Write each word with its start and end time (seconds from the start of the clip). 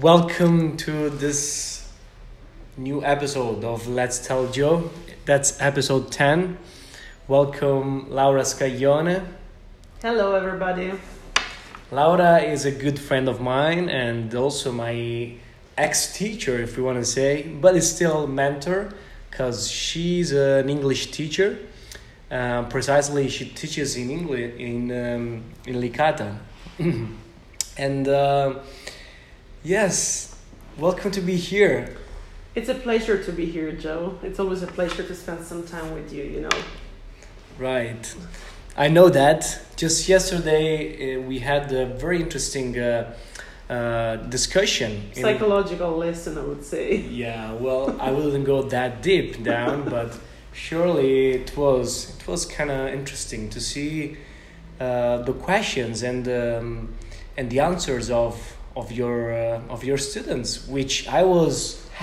Welcome 0.00 0.76
to 0.76 1.10
this 1.10 1.90
new 2.76 3.04
episode 3.04 3.64
of 3.64 3.88
Let's 3.88 4.24
Tell 4.24 4.46
Joe. 4.46 4.92
That's 5.24 5.60
episode 5.60 6.12
10. 6.12 6.56
Welcome, 7.26 8.08
Laura 8.08 8.42
Scaglione. 8.42 9.26
Hello, 10.00 10.36
everybody. 10.36 10.92
Laura 11.90 12.38
is 12.38 12.64
a 12.64 12.70
good 12.70 12.96
friend 13.00 13.28
of 13.28 13.40
mine 13.40 13.88
and 13.88 14.32
also 14.36 14.70
my 14.70 15.34
ex 15.76 16.16
teacher, 16.16 16.62
if 16.62 16.76
you 16.76 16.84
want 16.84 16.98
to 16.98 17.04
say, 17.04 17.42
but 17.42 17.74
is 17.74 17.92
still 17.92 18.28
mentor 18.28 18.94
because 19.28 19.68
she's 19.68 20.30
an 20.30 20.70
English 20.70 21.10
teacher. 21.10 21.58
Uh, 22.30 22.62
precisely, 22.66 23.28
she 23.28 23.46
teaches 23.46 23.96
in 23.96 24.10
English 24.10 24.60
in 24.60 24.92
um, 24.92 25.42
in 25.66 25.80
Licata, 25.80 26.38
and 27.76 28.06
uh, 28.06 28.60
yes, 29.62 30.34
welcome 30.78 31.10
to 31.12 31.20
be 31.20 31.36
here. 31.36 31.96
It's 32.54 32.68
a 32.68 32.74
pleasure 32.74 33.22
to 33.22 33.32
be 33.32 33.46
here, 33.46 33.72
Joe. 33.72 34.18
It's 34.22 34.40
always 34.40 34.62
a 34.62 34.66
pleasure 34.66 35.02
to 35.02 35.14
spend 35.14 35.44
some 35.44 35.66
time 35.66 35.94
with 35.94 36.12
you, 36.12 36.24
you 36.24 36.40
know. 36.40 36.50
Right. 37.58 38.14
I 38.76 38.88
know 38.88 39.08
that. 39.10 39.60
Just 39.76 40.08
yesterday, 40.08 41.16
uh, 41.16 41.20
we 41.22 41.40
had 41.40 41.72
a 41.72 41.86
very 41.86 42.20
interesting 42.20 42.78
uh, 42.78 43.14
uh, 43.68 44.16
discussion. 44.16 45.10
in- 45.14 45.22
Psychological 45.22 45.96
lesson, 45.96 46.38
I 46.38 46.42
would 46.42 46.64
say. 46.64 46.96
Yeah, 46.96 47.52
well, 47.52 47.96
I 48.00 48.10
wouldn't 48.10 48.44
go 48.44 48.62
that 48.62 49.02
deep 49.02 49.42
down, 49.44 49.88
but 49.90 50.18
surely 50.52 51.30
it 51.32 51.56
was 51.56 52.16
it 52.18 52.26
was 52.26 52.44
kind 52.44 52.70
of 52.70 52.88
interesting 52.88 53.48
to 53.50 53.60
see 53.60 54.16
uh, 54.80 55.18
the 55.18 55.32
questions 55.32 56.02
and 56.02 56.26
um, 56.28 56.94
and 57.36 57.50
the 57.50 57.60
answers 57.60 58.10
of 58.10 58.57
of 58.78 58.92
your 58.92 59.32
uh, 59.32 59.74
of 59.74 59.80
your 59.84 59.98
students, 59.98 60.50
which 60.68 60.94
I 61.08 61.22
was 61.36 61.54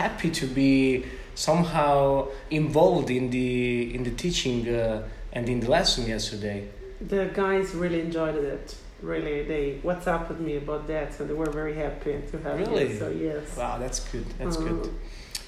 happy 0.01 0.29
to 0.41 0.45
be 0.45 1.05
somehow 1.35 2.27
involved 2.49 3.09
in 3.09 3.29
the 3.29 3.95
in 3.95 4.03
the 4.03 4.11
teaching 4.11 4.57
uh, 4.67 5.07
and 5.33 5.47
in 5.49 5.59
the 5.61 5.69
lesson 5.77 6.05
yesterday. 6.15 6.59
The 7.15 7.29
guys 7.33 7.73
really 7.73 8.01
enjoyed 8.01 8.35
it. 8.35 8.75
Really, 9.01 9.43
they 9.51 9.65
WhatsApp 9.83 10.29
with 10.29 10.39
me 10.39 10.53
about 10.57 10.87
that, 10.87 11.13
so 11.15 11.19
they 11.25 11.33
were 11.33 11.51
very 11.61 11.75
happy 11.75 12.15
to 12.31 12.35
have 12.45 12.57
Really? 12.59 12.83
it. 12.93 12.99
So 12.99 13.07
yes. 13.09 13.57
Wow, 13.57 13.77
that's 13.83 13.99
good. 14.11 14.25
That's 14.39 14.57
Uh, 14.57 14.61
good. 14.67 14.89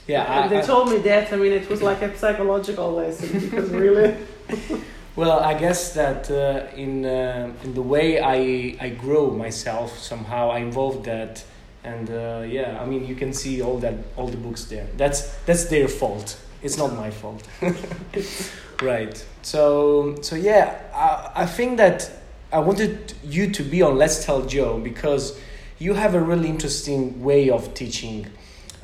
Yeah, 0.07 0.23
I, 0.43 0.47
they 0.47 0.59
I- 0.59 0.67
told 0.73 0.85
me 0.93 0.97
that. 1.09 1.25
I 1.33 1.35
mean, 1.41 1.53
it 1.61 1.67
was 1.69 1.81
like 1.81 2.01
a 2.01 2.09
psychological 2.17 2.89
lesson 3.01 3.27
because 3.45 3.69
really, 3.83 4.09
Well, 5.17 5.39
I 5.39 5.55
guess 5.55 5.93
that 5.93 6.29
uh, 6.29 6.67
in 6.75 7.03
uh, 7.03 7.51
in 7.63 7.73
the 7.73 7.81
way 7.81 8.19
I 8.19 8.77
I 8.79 8.89
grow 8.89 9.31
myself 9.31 9.97
somehow 9.97 10.51
I 10.51 10.59
involved 10.59 11.05
that, 11.05 11.43
and 11.83 12.07
uh, 12.11 12.43
yeah, 12.47 12.79
I 12.79 12.85
mean 12.85 13.07
you 13.07 13.15
can 13.15 13.33
see 13.33 13.63
all 13.63 13.79
that 13.79 13.95
all 14.15 14.27
the 14.27 14.37
books 14.37 14.65
there. 14.65 14.85
That's 14.95 15.35
that's 15.47 15.65
their 15.65 15.87
fault. 15.87 16.39
It's 16.61 16.77
not 16.77 16.95
my 16.95 17.09
fault. 17.09 17.41
right. 18.83 19.25
So 19.41 20.17
so 20.21 20.35
yeah, 20.35 20.83
I 20.93 21.43
I 21.43 21.45
think 21.47 21.77
that 21.77 22.11
I 22.53 22.59
wanted 22.59 23.13
you 23.23 23.49
to 23.49 23.63
be 23.63 23.81
on 23.81 23.97
Let's 23.97 24.23
Tell 24.23 24.45
Joe 24.45 24.79
because 24.79 25.39
you 25.79 25.95
have 25.95 26.13
a 26.13 26.21
really 26.21 26.47
interesting 26.47 27.23
way 27.23 27.49
of 27.49 27.73
teaching. 27.73 28.27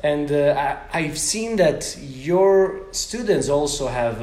And 0.02 0.32
uh, 0.32 0.80
I, 0.92 0.98
I've 0.98 1.16
seen 1.16 1.56
that 1.56 1.96
your 2.00 2.80
students 2.90 3.48
also 3.48 3.86
have 3.86 4.20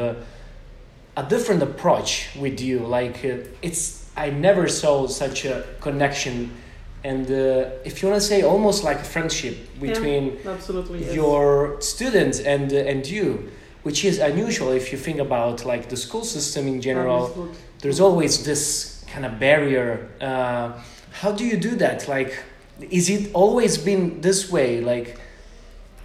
a, 1.16 1.24
different 1.24 1.64
approach 1.64 2.30
with 2.36 2.60
you. 2.60 2.80
Like 2.80 3.24
uh, 3.26 3.38
it's, 3.62 4.10
I 4.16 4.30
never 4.30 4.68
saw 4.68 5.08
such 5.08 5.46
a 5.46 5.64
connection, 5.80 6.52
and 7.04 7.26
uh, 7.30 7.70
if 7.84 8.02
you 8.02 8.10
want 8.10 8.22
to 8.22 8.28
say, 8.28 8.44
almost 8.44 8.84
like 8.84 9.00
a 9.00 9.04
friendship 9.04 9.58
between 9.80 10.40
yes. 10.44 11.14
your 11.14 11.82
students 11.82 12.40
and 12.40 12.72
uh, 12.72 12.78
and 12.78 13.08
you, 13.08 13.52
which 13.84 14.06
is 14.06 14.20
unusual 14.20 14.72
if 14.72 14.92
you 14.92 14.98
think 14.98 15.20
about 15.20 15.66
like 15.66 15.90
the 15.90 15.98
school 15.98 16.24
system 16.24 16.68
in 16.68 16.82
general. 16.82 17.28
Absolutely. 17.28 17.58
There's 17.80 18.00
always 18.00 18.44
this 18.44 19.04
kind 19.08 19.26
of 19.26 19.40
barrier. 19.40 20.10
Uh, 20.22 20.74
how 21.12 21.32
do 21.32 21.46
you 21.46 21.58
do 21.58 21.76
that? 21.78 22.08
Like, 22.08 22.44
is 22.90 23.10
it 23.10 23.32
always 23.34 23.78
been 23.78 24.22
this 24.22 24.52
way? 24.52 24.82
Like, 24.82 25.20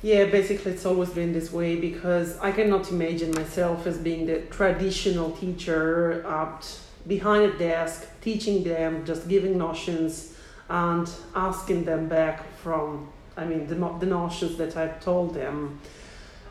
Yeah, 0.07 0.27
basically, 0.27 0.71
it's 0.71 0.87
always 0.87 1.11
been 1.11 1.33
this 1.33 1.53
way 1.53 1.75
because 1.75 2.39
I 2.39 2.53
cannot 2.53 2.93
imagine 2.93 3.33
myself 3.33 3.89
as 3.89 3.99
being 3.99 4.25
the 4.27 4.43
traditional 4.43 5.33
teacher 5.33 6.25
up 6.25 6.63
behind 7.09 7.43
a 7.53 7.59
desk, 7.59 8.07
teaching 8.21 8.63
them, 8.63 9.05
just 9.05 9.27
giving 9.29 9.59
notions 9.59 10.37
and 10.69 11.11
asking 11.35 11.87
them 11.87 12.09
back 12.09 12.45
from, 12.59 13.09
I 13.37 13.47
mean, 13.47 13.67
the, 13.67 13.75
the 13.75 14.07
notions 14.07 14.57
that 14.59 14.77
I've 14.77 15.03
told 15.03 15.35
them. 15.35 15.81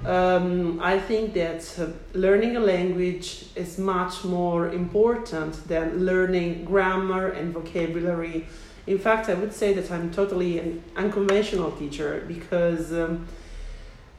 Um, 0.03 0.81
I 0.81 0.99
think 0.99 1.33
that 1.35 1.79
uh, 1.79 1.87
learning 2.11 2.57
a 2.57 2.59
language 2.59 3.45
is 3.55 3.77
much 3.77 4.25
more 4.25 4.67
important 4.73 5.65
than 5.69 6.05
learning 6.05 6.65
grammar 6.65 7.29
and 7.29 7.53
vocabulary. 7.53 8.47
In 8.85 8.99
fact, 8.99 9.29
I 9.29 9.33
would 9.33 9.53
say 9.53 9.71
that 9.71 9.89
I'm 9.91 10.11
totally 10.11 10.59
an 10.59 10.83
unconventional 10.97 11.71
teacher 11.71 12.25
because 12.27 12.91
um, 12.91 13.25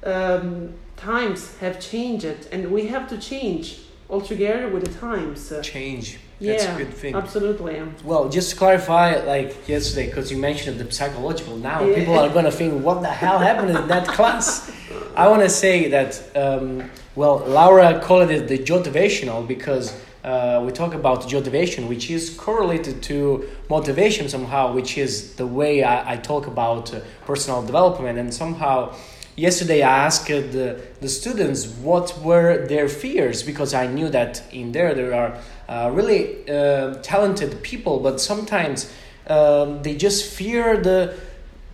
um, 0.05 0.75
times 0.97 1.57
have 1.59 1.81
changed 1.81 2.49
and 2.53 2.71
we 2.71 2.87
have 2.87 3.09
to 3.09 3.19
change 3.19 3.81
altogether 4.09 4.69
with 4.69 4.85
the 4.85 4.99
times. 4.99 5.53
Change. 5.63 6.19
That's 6.41 6.65
yeah, 6.65 6.75
a 6.75 6.79
good 6.79 6.93
thing. 6.93 7.15
absolutely. 7.15 7.83
Well, 8.05 8.29
just 8.29 8.51
to 8.51 8.57
clarify, 8.57 9.25
like 9.25 9.67
yesterday, 9.67 10.07
because 10.07 10.31
you 10.31 10.37
mentioned 10.37 10.79
the 10.79 10.93
psychological. 10.93 11.57
Now 11.57 11.83
Yeah. 11.83 11.95
people 11.95 12.19
are 12.19 12.29
gonna 12.29 12.51
think, 12.51 12.85
what 12.85 13.01
the 13.01 13.09
hell 13.09 13.39
happened 13.39 13.71
in 13.71 13.89
that 13.89 14.07
class? 14.07 14.71
I 15.17 15.29
want 15.29 15.43
to 15.43 15.49
say 15.49 15.89
that, 15.89 16.23
um, 16.37 16.91
well, 17.15 17.39
Laura 17.47 17.99
called 18.01 18.31
it 18.31 18.49
the 18.49 18.59
motivational 18.59 19.47
because 19.49 19.95
uh, 20.25 20.63
we 20.67 20.73
talk 20.73 20.93
about 20.93 21.33
motivation, 21.33 21.89
which 21.89 22.11
is 22.11 22.31
correlated 22.31 23.01
to 23.01 23.49
motivation 23.71 24.29
somehow, 24.29 24.73
which 24.75 24.99
is 24.99 25.35
the 25.37 25.47
way 25.47 25.83
I, 25.85 26.15
I 26.15 26.17
talk 26.17 26.47
about 26.47 26.93
uh, 26.93 27.01
personal 27.25 27.63
development. 27.63 28.19
And 28.19 28.35
somehow, 28.35 28.95
yesterday 29.37 29.83
I 29.83 30.07
asked 30.07 30.29
the, 30.29 30.81
the 31.01 31.09
students 31.09 31.67
what 31.67 32.19
were 32.23 32.67
their 32.67 32.89
fears 32.89 33.43
because 33.43 33.75
I 33.75 33.87
knew 33.87 34.09
that 34.09 34.43
in 34.53 34.73
there 34.73 34.95
there 34.95 35.15
are 35.15 35.39
uh, 35.69 35.91
really 35.93 36.49
uh, 36.49 36.95
talented 37.03 37.63
people, 37.63 38.01
but 38.01 38.21
sometimes 38.21 38.93
um, 39.29 39.83
they 39.83 39.95
just 39.95 40.33
fear 40.33 40.77
the 40.77 41.17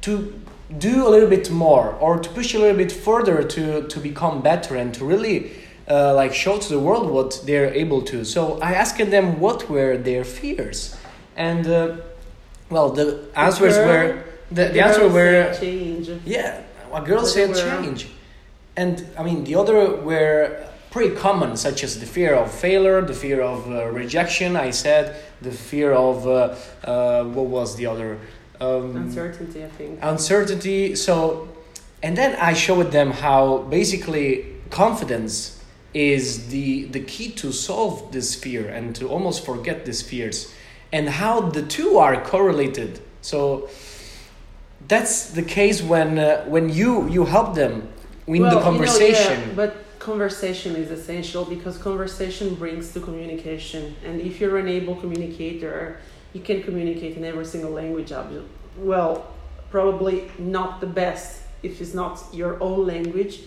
to 0.02 0.40
do 0.78 1.06
a 1.06 1.10
little 1.10 1.28
bit 1.28 1.50
more 1.50 1.92
or 2.00 2.18
to 2.18 2.28
push 2.30 2.54
a 2.54 2.58
little 2.58 2.76
bit 2.76 2.90
further 2.90 3.42
to 3.42 3.86
to 3.88 4.00
become 4.00 4.40
better 4.40 4.74
and 4.74 4.94
to 4.94 5.04
really 5.04 5.52
uh, 5.88 6.14
like 6.14 6.34
show 6.34 6.58
to 6.58 6.68
the 6.68 6.78
world 6.78 7.10
what 7.10 7.42
they're 7.44 7.72
able 7.74 8.02
to. 8.02 8.24
So 8.24 8.58
I 8.60 8.72
asked 8.72 8.98
them 8.98 9.38
what 9.38 9.68
were 9.68 9.96
their 9.96 10.24
fears, 10.24 10.96
and 11.36 11.66
uh, 11.66 11.96
well, 12.70 12.90
the 12.90 13.28
answers 13.36 13.76
were 13.76 14.24
the, 14.50 14.64
the, 14.64 14.72
girls 14.72 14.96
answer 14.96 15.08
were 15.08 15.54
change. 15.58 16.10
yeah, 16.24 16.62
a 16.92 17.00
girl 17.00 17.24
said 17.24 17.54
change. 17.54 18.08
And 18.76 19.06
I 19.18 19.22
mean, 19.22 19.44
the 19.44 19.54
other 19.54 19.96
were 19.96 20.66
pretty 20.90 21.14
common, 21.16 21.56
such 21.56 21.82
as 21.84 21.98
the 22.00 22.06
fear 22.06 22.34
of 22.34 22.52
failure, 22.52 23.00
the 23.02 23.14
fear 23.14 23.40
of 23.40 23.70
uh, 23.70 23.86
rejection, 23.88 24.56
I 24.56 24.70
said, 24.70 25.16
the 25.40 25.50
fear 25.50 25.92
of, 25.92 26.26
uh, 26.26 26.54
uh, 26.84 27.24
what 27.24 27.46
was 27.46 27.76
the 27.76 27.86
other? 27.86 28.18
Um, 28.60 28.96
Uncertainty, 28.96 29.64
I 29.64 29.68
think. 29.68 29.98
uncertainty. 30.02 30.94
So, 30.94 31.48
and 32.02 32.16
then 32.16 32.36
I 32.36 32.52
showed 32.52 32.92
them 32.92 33.10
how 33.10 33.58
basically 33.70 34.46
confidence 34.70 35.62
is 35.94 36.48
the, 36.48 36.84
the 36.84 37.00
key 37.00 37.30
to 37.32 37.52
solve 37.52 38.12
this 38.12 38.34
fear 38.34 38.68
and 38.68 38.94
to 38.96 39.08
almost 39.08 39.44
forget 39.44 39.84
these 39.84 40.02
fears, 40.02 40.52
and 40.92 41.08
how 41.08 41.40
the 41.40 41.62
two 41.62 41.98
are 41.98 42.22
correlated. 42.22 43.00
So, 43.22 43.68
that's 44.88 45.30
the 45.30 45.42
case 45.42 45.82
when 45.82 46.18
uh, 46.18 46.44
when 46.44 46.68
you 46.68 47.08
you 47.08 47.24
help 47.24 47.54
them 47.54 47.88
in 48.26 48.42
Well, 48.42 48.50
the 48.50 48.56
you 48.56 48.60
know, 48.60 48.60
conversation. 48.62 49.40
yeah, 49.40 49.54
but 49.54 49.72
conversation 49.98 50.74
is 50.76 50.90
essential 50.90 51.44
because 51.44 51.78
conversation 51.78 52.54
brings 52.54 52.92
to 52.92 53.00
communication. 53.00 53.94
And 54.04 54.20
if 54.20 54.40
you're 54.40 54.58
an 54.58 54.68
able 54.68 54.96
communicator, 54.96 55.98
you 56.32 56.40
can 56.40 56.62
communicate 56.62 57.16
in 57.16 57.24
every 57.24 57.44
single 57.44 57.70
language. 57.70 58.12
Well, 58.76 59.26
probably 59.70 60.30
not 60.38 60.80
the 60.80 60.86
best 60.86 61.42
if 61.62 61.80
it's 61.80 61.94
not 61.94 62.20
your 62.32 62.60
own 62.60 62.86
language, 62.86 63.40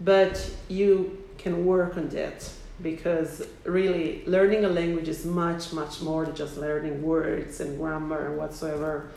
but 0.00 0.34
you 0.68 1.18
can 1.38 1.66
work 1.66 1.96
on 1.96 2.08
that 2.10 2.48
because 2.82 3.46
really 3.64 4.22
learning 4.26 4.64
a 4.64 4.68
language 4.68 5.08
is 5.08 5.26
much, 5.26 5.72
much 5.72 6.00
more 6.00 6.24
than 6.24 6.34
just 6.34 6.56
learning 6.56 7.02
words 7.02 7.60
and 7.60 7.78
grammar 7.78 8.26
and 8.28 8.38
whatsoever. 8.38 9.10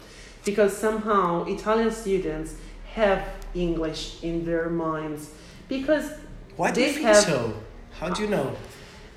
Because 0.45 0.75
somehow 0.75 1.45
Italian 1.45 1.91
students 1.91 2.55
have 2.93 3.23
English 3.55 4.23
in 4.23 4.45
their 4.45 4.69
minds 4.69 5.29
because 5.69 6.11
Why 6.57 6.71
do 6.71 6.81
you 6.81 6.89
think 6.91 7.05
have- 7.07 7.17
so? 7.17 7.53
How 7.99 8.09
do 8.09 8.23
you 8.23 8.29
know? 8.29 8.55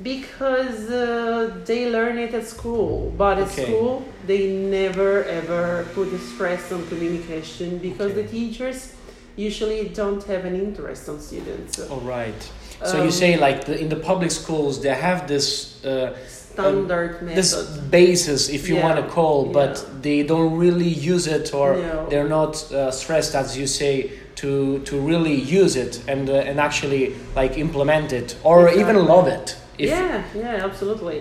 Because 0.02 0.90
uh, 0.90 1.56
they 1.64 1.90
learn 1.90 2.18
it 2.18 2.34
at 2.34 2.46
school, 2.46 3.12
but 3.16 3.38
at 3.38 3.48
Okay. 3.48 3.64
school 3.64 4.04
they 4.26 4.52
never 4.52 5.24
ever 5.24 5.86
put 5.94 6.10
the 6.10 6.18
stress 6.18 6.70
on 6.70 6.86
communication 6.88 7.78
because 7.78 8.10
Okay. 8.12 8.22
the 8.22 8.28
teachers 8.28 8.92
usually 9.36 9.88
don't 10.00 10.22
have 10.24 10.44
an 10.44 10.54
interest 10.54 11.08
on 11.08 11.18
students. 11.20 11.78
All 11.90 12.00
right. 12.18 12.40
So 12.84 12.96
you 12.98 13.04
Um, 13.04 13.10
say 13.22 13.38
like 13.38 13.64
the, 13.64 13.74
in 13.80 13.88
the 13.88 13.96
public 14.10 14.30
schools 14.30 14.80
they 14.82 14.94
have 14.94 15.26
this 15.26 15.82
uh, 15.84 16.14
standard 16.60 17.20
this 17.34 17.54
method. 17.54 17.90
basis, 17.90 18.48
if 18.48 18.68
you 18.68 18.76
Yeah, 18.76 18.84
want 18.86 18.96
to 19.04 19.06
call, 19.12 19.38
but 19.60 19.72
yeah. 19.76 20.00
they 20.02 20.22
don't 20.22 20.56
really 20.58 20.88
use 20.88 21.26
it, 21.26 21.52
or 21.54 21.76
No. 21.76 22.06
they're 22.10 22.28
not 22.28 22.54
uh, 22.72 22.90
stressed, 22.90 23.34
as 23.34 23.56
you 23.58 23.66
say, 23.66 24.10
to 24.36 24.78
to 24.88 24.94
really 25.10 25.34
use 25.60 25.76
it 25.84 25.92
and 26.08 26.28
uh, 26.28 26.48
and 26.48 26.58
actually 26.60 27.14
like 27.40 27.52
implement 27.58 28.12
it 28.12 28.36
or 28.44 28.68
even 28.80 28.96
love 29.06 29.26
it. 29.38 29.56
Yeah, 29.78 30.22
yeah, 30.34 30.64
absolutely. 30.68 31.18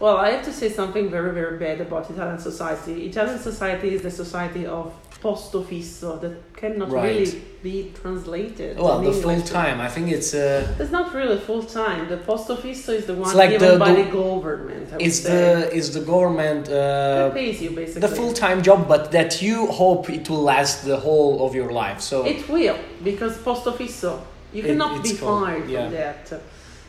Well, 0.00 0.16
I 0.16 0.28
have 0.34 0.44
to 0.44 0.52
say 0.52 0.68
something 0.80 1.10
very, 1.10 1.32
very 1.40 1.56
bad 1.58 1.80
about 1.80 2.08
Italian 2.10 2.38
society. 2.38 2.94
Italian 3.10 3.38
society 3.50 3.88
is 3.96 4.02
the 4.02 4.10
society 4.24 4.64
of 4.66 4.92
posto 5.20 5.62
fisso 5.62 6.20
that 6.20 6.32
cannot 6.56 6.90
Right. 6.90 7.04
really 7.04 7.42
be 7.62 7.92
translated. 8.00 8.78
Well, 8.78 9.00
the 9.00 9.06
English. 9.08 9.22
full 9.24 9.40
time. 9.42 9.80
I 9.80 9.88
think 9.88 10.10
it's 10.12 10.32
uh, 10.32 10.66
It's 10.78 10.92
not 10.92 11.12
really 11.12 11.38
full 11.38 11.62
time. 11.64 12.08
The 12.08 12.18
posto 12.18 12.54
fisso 12.56 12.90
is 12.94 13.04
the 13.06 13.14
one 13.14 13.34
like 13.36 13.50
given 13.50 13.72
the- 13.72 13.78
by 13.84 13.92
the- 13.94 14.04
the 14.04 14.10
government. 14.10 14.86
I 14.92 14.96
would 14.96 15.06
it's 15.06 15.20
the 15.20 15.68
is 15.80 15.86
the 15.98 16.04
government 16.12 16.66
that 16.66 17.30
uh, 17.30 17.34
pays 17.34 17.60
you 17.64 17.70
basically. 17.70 18.00
the 18.08 18.14
full 18.18 18.32
time 18.32 18.62
job, 18.62 18.80
but 18.86 19.10
that 19.10 19.42
you 19.42 19.66
hope 19.66 20.08
it 20.18 20.28
will 20.30 20.42
last 20.54 20.84
the 20.84 20.98
whole 21.06 21.44
of 21.46 21.50
your 21.54 21.70
life. 21.72 22.00
So 22.00 22.16
It 22.24 22.48
will 22.48 22.76
because 23.02 23.34
posto 23.38 23.70
fisso. 23.72 24.12
You 24.52 24.62
It- 24.62 24.66
cannot 24.68 25.02
be 25.02 25.12
called- 25.14 25.44
fired 25.46 25.68
yeah. 25.68 25.82
from 25.82 25.92
that. 26.00 26.40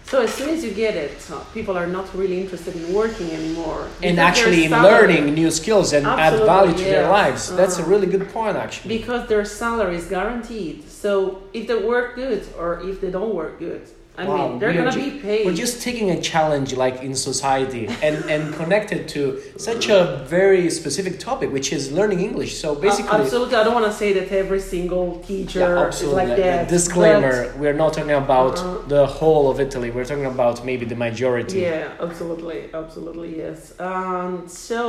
So 0.10 0.22
as 0.24 0.34
soon 0.34 0.50
as 0.50 0.64
you 0.64 0.72
get 0.72 0.96
it, 0.96 1.16
uh, 1.32 1.40
people 1.54 1.78
are 1.78 1.86
not 1.86 2.08
really 2.16 2.42
interested 2.42 2.76
in 2.76 2.92
working 2.94 3.30
anymore. 3.30 3.88
and 4.02 4.20
actually 4.20 4.68
learning 4.68 5.36
new 5.36 5.52
skills 5.52 5.94
and 5.94 6.04
add 6.08 6.34
value 6.54 6.74
to 6.82 6.84
their 6.84 7.04
yes. 7.04 7.18
lives. 7.20 7.42
That's 7.60 7.78
a 7.78 7.82
Uh-huh. 7.82 7.92
really 7.94 8.08
good 8.08 8.28
point, 8.38 8.56
actually. 8.58 8.90
because 8.98 9.22
their 9.32 9.46
salary 9.46 9.96
is 10.02 10.06
guaranteed. 10.16 10.76
So 11.04 11.12
if 11.54 11.64
they 11.68 11.76
work 11.94 12.08
good 12.16 12.42
or 12.60 12.70
if 12.90 12.96
they 13.02 13.12
don't 13.18 13.34
work 13.42 13.60
good, 13.60 13.84
I 14.19 14.25
Wow, 14.27 14.36
mean, 14.50 14.60
they're 14.60 14.74
gonna 14.74 14.92
ju- 14.92 15.12
be 15.12 15.18
paid. 15.27 15.45
We're 15.45 15.62
just 15.66 15.81
taking 15.81 16.07
a 16.18 16.19
challenge 16.31 16.69
like 16.75 16.98
in 17.07 17.13
society 17.30 17.83
and, 18.07 18.16
and 18.33 18.54
connected 18.62 19.07
to 19.16 19.21
such 19.69 19.88
a 19.98 20.00
very 20.27 20.69
specific 20.69 21.13
topic, 21.30 21.48
which 21.57 21.69
is 21.77 21.83
learning 22.00 22.19
English. 22.30 22.51
So 22.63 22.68
Uh, 22.75 22.81
basically, 22.88 23.18
absolutely, 23.21 23.56
I 23.62 23.63
don't 23.66 23.77
want 23.80 23.89
to 23.94 23.98
say 24.04 24.10
that 24.19 24.27
every 24.44 24.60
single 24.75 25.07
teacher 25.30 25.60
yeah, 25.62 25.88
is 25.88 26.04
like 26.21 26.36
that. 26.44 26.68
disclaimer: 26.77 27.36
we're 27.62 27.80
not 27.83 27.92
talking 27.98 28.18
about 28.27 28.56
Uh-huh. 28.60 28.95
the 28.95 29.04
whole 29.19 29.45
of 29.54 29.57
Italy. 29.68 29.89
We're 29.95 30.10
talking 30.12 30.30
about 30.36 30.56
maybe 30.69 30.86
the 30.94 31.00
majority. 31.07 31.60
Yeah, 31.69 32.06
absolutely, 32.07 32.60
absolutely, 32.81 33.30
yes. 33.44 33.60
Um, 33.89 34.31
so, 34.68 34.83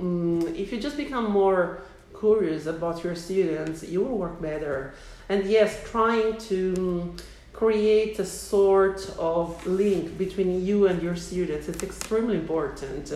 mm 0.00 0.36
if 0.62 0.66
you 0.72 0.78
just 0.88 0.96
become 1.04 1.26
more 1.42 1.62
curious 2.20 2.64
about 2.76 2.96
your 3.04 3.16
students, 3.26 3.78
you 3.92 3.98
will 4.04 4.18
work 4.24 4.36
better. 4.50 4.76
And 5.32 5.40
yes, 5.56 5.70
trying 5.92 6.30
to 6.50 6.58
mm, 6.74 7.20
create 7.56 8.18
a 8.18 8.26
sort 8.26 9.10
of 9.18 9.66
link 9.66 10.18
between 10.18 10.64
you 10.64 10.86
and 10.86 11.02
your 11.02 11.16
students 11.16 11.68
It's 11.68 11.82
extremely 11.82 12.36
important. 12.36 13.12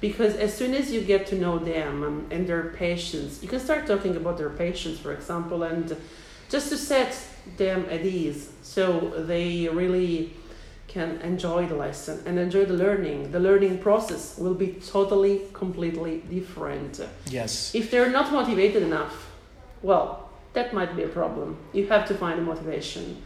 Because 0.00 0.34
as 0.36 0.52
soon 0.54 0.74
as 0.74 0.92
you 0.92 1.00
get 1.00 1.26
to 1.28 1.36
know 1.36 1.58
them 1.58 2.02
um, 2.02 2.26
and 2.30 2.46
their 2.46 2.64
patients, 2.64 3.42
you 3.42 3.48
can 3.48 3.60
start 3.60 3.86
talking 3.86 4.16
about 4.16 4.36
their 4.36 4.50
patients, 4.50 4.98
for 4.98 5.12
example, 5.12 5.62
and 5.62 5.96
just 6.50 6.68
to 6.68 6.76
set 6.76 7.16
them 7.56 7.86
at 7.90 8.04
ease 8.04 8.50
so 8.62 9.24
they 9.26 9.68
really 9.68 10.34
can 10.88 11.18
enjoy 11.22 11.66
the 11.66 11.74
lesson 11.74 12.22
and 12.26 12.38
enjoy 12.38 12.64
the 12.64 12.74
learning. 12.74 13.30
The 13.30 13.40
learning 13.40 13.78
process 13.78 14.36
will 14.36 14.54
be 14.54 14.74
totally, 14.86 15.42
completely 15.52 16.22
different. 16.28 17.00
Yes. 17.26 17.74
If 17.74 17.90
they're 17.90 18.10
not 18.10 18.32
motivated 18.32 18.82
enough, 18.82 19.30
well, 19.80 20.28
that 20.52 20.74
might 20.74 20.94
be 20.96 21.04
a 21.04 21.08
problem. 21.08 21.56
You 21.72 21.86
have 21.86 22.06
to 22.08 22.14
find 22.14 22.38
a 22.38 22.42
motivation. 22.42 23.22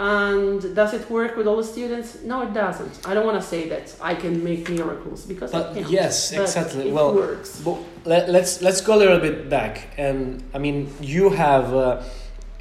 And 0.00 0.76
does 0.76 0.94
it 0.94 1.10
work 1.10 1.36
with 1.36 1.46
all 1.48 1.56
the 1.56 1.64
students? 1.64 2.22
No, 2.22 2.42
it 2.42 2.54
doesn't. 2.54 3.04
I 3.04 3.14
don't 3.14 3.26
want 3.26 3.40
to 3.42 3.46
say 3.46 3.68
that 3.68 3.94
I 4.00 4.14
can 4.14 4.44
make 4.44 4.68
miracles 4.70 5.24
because 5.26 5.52
I 5.52 5.58
But 5.58 5.74
can't. 5.74 5.90
yes, 5.90 6.32
But 6.32 6.42
exactly. 6.42 6.88
It 6.88 6.94
Well, 6.94 7.14
works. 7.14 7.60
But 7.64 7.78
let, 8.04 8.28
let's 8.30 8.62
let's 8.62 8.80
go 8.80 8.94
a 8.94 9.00
little 9.04 9.18
bit 9.18 9.50
back, 9.50 9.88
and 9.98 10.42
I 10.54 10.58
mean, 10.58 10.88
you 11.00 11.30
have 11.30 11.74
uh, 11.74 11.80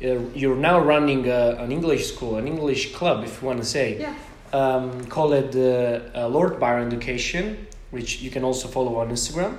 uh, 0.03 0.19
you're 0.33 0.55
now 0.55 0.79
running 0.79 1.29
uh, 1.29 1.57
an 1.63 1.71
English 1.71 2.07
school, 2.13 2.37
an 2.37 2.47
English 2.47 2.93
club, 2.95 3.23
if 3.23 3.39
you 3.41 3.47
want 3.47 3.59
to 3.59 3.65
say, 3.67 3.87
Yeah. 3.99 4.13
um, 4.53 5.05
call 5.05 5.33
it 5.33 5.55
uh, 5.55 5.61
uh, 6.23 6.27
Lord 6.27 6.59
Byron 6.59 6.87
Education, 6.87 7.67
which 7.91 8.19
you 8.23 8.31
can 8.31 8.43
also 8.43 8.67
follow 8.67 8.95
on 8.95 9.09
Instagram. 9.11 9.53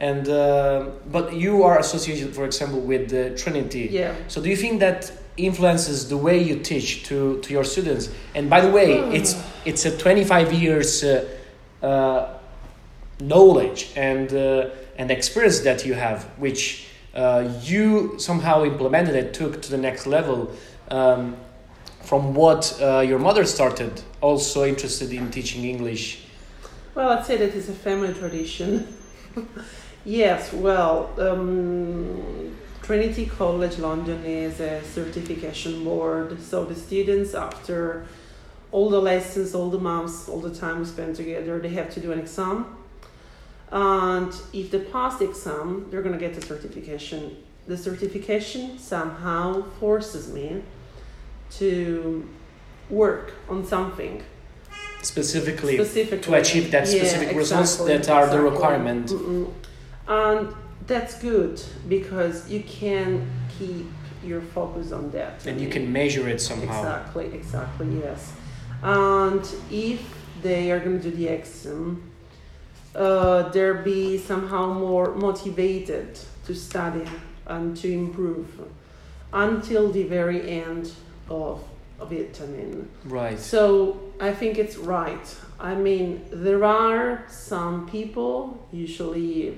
And 0.00 0.28
uh, 0.28 0.86
but 1.12 1.32
you 1.34 1.62
are 1.62 1.78
associated, 1.78 2.34
for 2.34 2.44
example, 2.44 2.80
with 2.80 3.12
uh, 3.12 3.36
Trinity. 3.36 3.88
Yeah. 3.92 4.14
So 4.28 4.40
do 4.40 4.48
you 4.48 4.56
think 4.56 4.80
that 4.80 5.12
influences 5.36 6.08
the 6.08 6.16
way 6.16 6.42
you 6.42 6.60
teach 6.60 7.04
to, 7.04 7.40
to 7.40 7.52
your 7.52 7.64
students? 7.64 8.10
And 8.34 8.48
by 8.50 8.60
the 8.60 8.70
way, 8.70 8.98
it's 9.14 9.42
it's 9.64 9.84
a 9.84 9.96
25 9.96 10.52
years 10.52 11.04
uh, 11.04 11.28
uh, 11.82 12.38
knowledge 13.20 13.90
and 13.96 14.32
uh, 14.32 14.70
and 14.96 15.10
experience 15.10 15.60
that 15.60 15.84
you 15.86 15.94
have, 15.94 16.24
which 16.38 16.88
uh, 17.14 17.48
you 17.62 18.18
somehow 18.18 18.64
implemented 18.64 19.16
and 19.16 19.34
took 19.34 19.62
to 19.62 19.70
the 19.70 19.78
next 19.78 20.06
level. 20.06 20.50
Um, 20.90 21.36
from 22.02 22.34
what 22.34 22.76
uh, 22.80 23.00
your 23.00 23.18
mother 23.18 23.44
started, 23.44 24.02
also 24.20 24.64
interested 24.64 25.12
in 25.12 25.30
teaching 25.30 25.64
English. 25.64 26.24
Well, 26.94 27.10
I'd 27.10 27.24
say 27.24 27.36
that 27.36 27.54
it's 27.54 27.68
a 27.68 27.74
family 27.74 28.12
tradition. 28.14 28.96
yes, 30.04 30.52
well, 30.52 31.10
um, 31.18 32.56
Trinity 32.90 33.26
College 33.26 33.78
London 33.78 34.24
is 34.24 34.58
a 34.58 34.82
certification 34.82 35.84
board, 35.84 36.42
so 36.42 36.64
the 36.64 36.74
students, 36.74 37.34
after 37.34 38.04
all 38.72 38.90
the 38.90 39.00
lessons, 39.00 39.54
all 39.54 39.70
the 39.70 39.78
months, 39.78 40.28
all 40.28 40.40
the 40.40 40.52
time 40.52 40.80
we 40.80 40.84
spend 40.84 41.14
together, 41.14 41.60
they 41.60 41.68
have 41.68 41.88
to 41.90 42.00
do 42.00 42.10
an 42.10 42.18
exam. 42.18 42.66
And 43.70 44.34
if 44.52 44.72
they 44.72 44.80
pass 44.80 45.18
the 45.18 45.26
exam, 45.26 45.86
they're 45.88 46.02
going 46.02 46.18
to 46.18 46.24
get 46.26 46.34
the 46.34 46.44
certification. 46.44 47.36
The 47.68 47.76
certification 47.76 48.76
somehow 48.76 49.62
forces 49.78 50.32
me 50.32 50.60
to 51.58 52.28
work 52.88 53.34
on 53.48 53.64
something 53.64 54.24
Specifically, 55.02 55.76
specifically 55.76 56.22
to 56.22 56.34
achieve 56.34 56.72
that 56.72 56.88
Yeah, 56.88 57.04
specific 57.04 57.36
results 57.36 57.76
that 57.76 58.10
are 58.10 58.26
the 58.28 58.40
requirement. 58.40 59.10
Mm-mm. 59.10 59.52
and 60.08 60.52
that's 60.90 61.14
good 61.20 61.62
because 61.88 62.50
you 62.50 62.60
can 62.64 63.30
keep 63.56 63.86
your 64.24 64.40
focus 64.40 64.90
on 64.92 65.10
that 65.12 65.46
and 65.46 65.60
you 65.60 65.68
can 65.68 65.90
measure 65.92 66.28
it 66.28 66.40
somehow. 66.40 66.80
exactly 66.80 67.26
exactly 67.40 67.86
yes 68.04 68.32
and 68.82 69.42
if 69.70 70.00
they 70.42 70.70
are 70.72 70.80
going 70.80 71.00
to 71.00 71.10
do 71.10 71.16
the 71.16 71.28
exam 71.28 72.02
uh, 72.96 73.48
they'll 73.50 73.82
be 73.82 74.18
somehow 74.18 74.64
more 74.72 75.14
motivated 75.14 76.18
to 76.46 76.52
study 76.54 77.06
and 77.46 77.76
to 77.76 77.88
improve 78.02 78.48
until 79.32 79.92
the 79.92 80.02
very 80.02 80.40
end 80.64 80.92
of, 81.28 81.62
of 82.00 82.12
it 82.12 82.40
i 82.42 82.46
mean 82.46 82.88
Right. 83.04 83.38
so 83.38 84.00
I 84.20 84.34
think 84.34 84.58
it's 84.58 84.76
right. 84.76 85.26
I 85.58 85.74
mean, 85.74 86.26
there 86.30 86.62
are 86.62 87.24
some 87.28 87.88
people, 87.88 88.68
usually, 88.70 89.56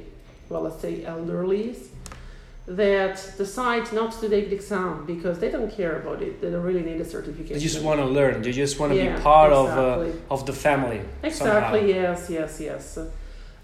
well, 0.53 0.63
let's 0.63 0.81
say 0.81 0.95
elderlies, 1.15 1.81
that 2.67 3.17
decide 3.39 3.93
not 3.93 4.13
to 4.21 4.29
take 4.29 4.51
the 4.51 4.57
exam 4.57 5.05
because 5.07 5.39
they 5.41 5.51
don't 5.51 5.71
care 5.81 5.97
about 6.01 6.23
it. 6.23 6.41
They 6.41 6.51
don't 6.51 6.63
really 6.63 6.83
need 6.91 7.01
a 7.01 7.05
certification. 7.05 7.55
They 7.55 7.61
just 7.71 7.83
want 7.83 7.99
to 8.01 8.07
learn. 8.07 8.43
They 8.43 8.53
just 8.53 8.79
want 8.79 8.93
to 8.93 8.99
Yeah, 8.99 9.17
be 9.17 9.23
part 9.23 9.53
exactly. 9.53 10.11
of 10.11 10.31
uh, 10.31 10.35
of 10.35 10.47
the 10.47 10.53
family. 10.53 11.01
Exactly, 11.23 11.81
somehow. 11.81 12.01
yes, 12.03 12.31
yes, 12.31 12.61
yes. 12.61 12.85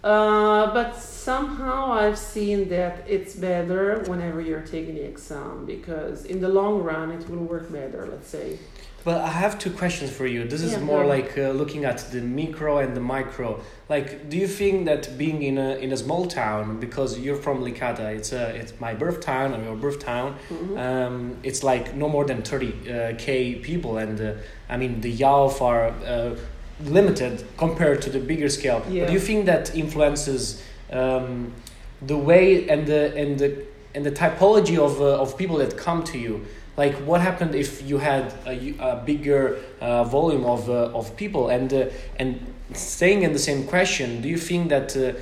Uh, 0.02 0.72
but 0.78 0.90
somehow 0.96 1.92
I've 1.92 2.18
seen 2.34 2.68
that 2.76 2.94
it's 3.14 3.34
better 3.34 4.02
whenever 4.10 4.40
you're 4.40 4.66
taking 4.76 4.94
the 4.94 5.06
exam 5.14 5.66
because 5.66 6.24
in 6.24 6.40
the 6.40 6.48
long 6.48 6.82
run 6.82 7.10
it 7.16 7.28
will 7.28 7.44
work 7.54 7.66
better, 7.72 8.06
let's 8.12 8.28
say. 8.28 8.58
But 9.08 9.22
I 9.22 9.28
have 9.28 9.58
two 9.58 9.70
questions 9.70 10.10
for 10.10 10.26
you. 10.26 10.44
This 10.46 10.60
is 10.60 10.72
Yeah, 10.72 10.80
more 10.92 11.06
like 11.06 11.30
uh, 11.38 11.52
looking 11.60 11.86
at 11.86 11.98
the 12.12 12.20
micro 12.20 12.76
and 12.84 12.94
the 12.94 13.00
micro. 13.00 13.48
Like, 13.88 14.28
do 14.28 14.36
you 14.36 14.46
think 14.46 14.84
that 14.84 15.16
being 15.16 15.38
in 15.50 15.56
a 15.56 15.70
in 15.84 15.90
a 15.92 15.96
small 15.96 16.26
town, 16.26 16.78
because 16.78 17.10
you're 17.18 17.40
from 17.46 17.56
Licata, 17.66 18.06
it's 18.18 18.32
a 18.32 18.44
it's 18.60 18.72
my 18.86 18.92
birth 19.02 19.20
town 19.32 19.48
or 19.54 19.60
your 19.68 19.76
birth 19.84 20.00
town. 20.12 20.28
Mhm. 20.50 20.76
Um, 20.86 21.14
it's 21.48 21.62
like 21.70 21.84
no 22.02 22.06
more 22.14 22.26
than 22.30 22.42
thirty 22.50 22.72
uh, 22.72 23.14
k 23.24 23.28
people, 23.68 23.92
and 24.04 24.16
uh, 24.20 24.32
I 24.74 24.76
mean 24.76 25.00
the 25.00 25.12
YALF 25.24 25.54
are 25.70 25.86
uh, 26.14 26.30
limited 26.98 27.34
compared 27.64 27.98
to 28.04 28.10
the 28.10 28.20
bigger 28.30 28.50
scale. 28.58 28.80
Yeah. 28.80 28.90
But 29.00 29.06
do 29.08 29.12
you 29.18 29.24
think 29.28 29.40
that 29.52 29.64
influences 29.74 30.40
um, 31.00 31.30
the 32.10 32.18
way 32.28 32.68
and 32.72 32.86
the 32.92 33.02
and 33.20 33.30
the 33.42 33.50
and 33.94 34.02
the 34.08 34.14
typology 34.22 34.76
of 34.86 35.00
uh, 35.00 35.22
of 35.22 35.28
people 35.40 35.56
that 35.64 35.72
come 35.86 36.02
to 36.12 36.18
you? 36.18 36.34
Like 36.78 36.94
what 37.08 37.20
happened 37.20 37.54
if 37.54 37.70
you 37.90 37.98
had 37.98 38.32
a, 38.46 38.74
a 38.78 39.02
bigger 39.04 39.58
uh, 39.80 40.04
volume 40.04 40.44
of 40.44 40.70
uh, 40.70 40.98
of 40.98 41.14
people? 41.16 41.48
And 41.48 41.72
uh, 41.74 41.86
and 42.18 42.54
staying 42.72 43.22
in 43.22 43.32
the 43.32 43.38
same 43.38 43.66
question 43.66 44.20
do 44.20 44.28
you 44.28 44.36
think 44.36 44.68
that 44.68 44.96
uh, 44.96 45.18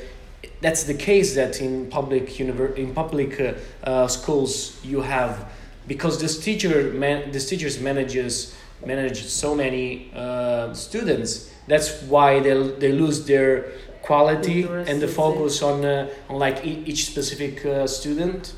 that's 0.61 0.85
the 0.85 0.95
case 0.95 1.35
that 1.35 1.61
in 1.61 1.87
public 1.87 2.27
univer- 2.39 2.75
in 2.77 2.93
public 2.93 3.41
uh, 3.41 3.55
uh, 3.85 4.09
schools 4.09 4.79
you 4.85 5.01
have 5.01 5.49
because 5.87 6.21
this 6.21 6.39
teacher 6.39 6.91
man 6.93 7.31
this 7.31 7.49
teachers 7.49 7.81
manages 7.81 8.57
manage 8.85 9.25
so 9.25 9.55
many 9.55 10.11
uh, 10.15 10.73
students 10.75 11.51
that's 11.69 12.03
why 12.03 12.41
they 12.41 12.55
they 12.79 12.93
lose 12.93 13.25
their 13.27 13.73
quality 14.03 14.65
and 14.65 15.01
the 15.01 15.09
focus 15.09 15.63
on 15.63 15.85
uh, 15.85 16.09
on 16.29 16.39
like 16.39 16.65
e- 16.65 16.83
each 16.87 17.07
specific 17.07 17.65
uh, 17.65 17.87
student 17.87 18.55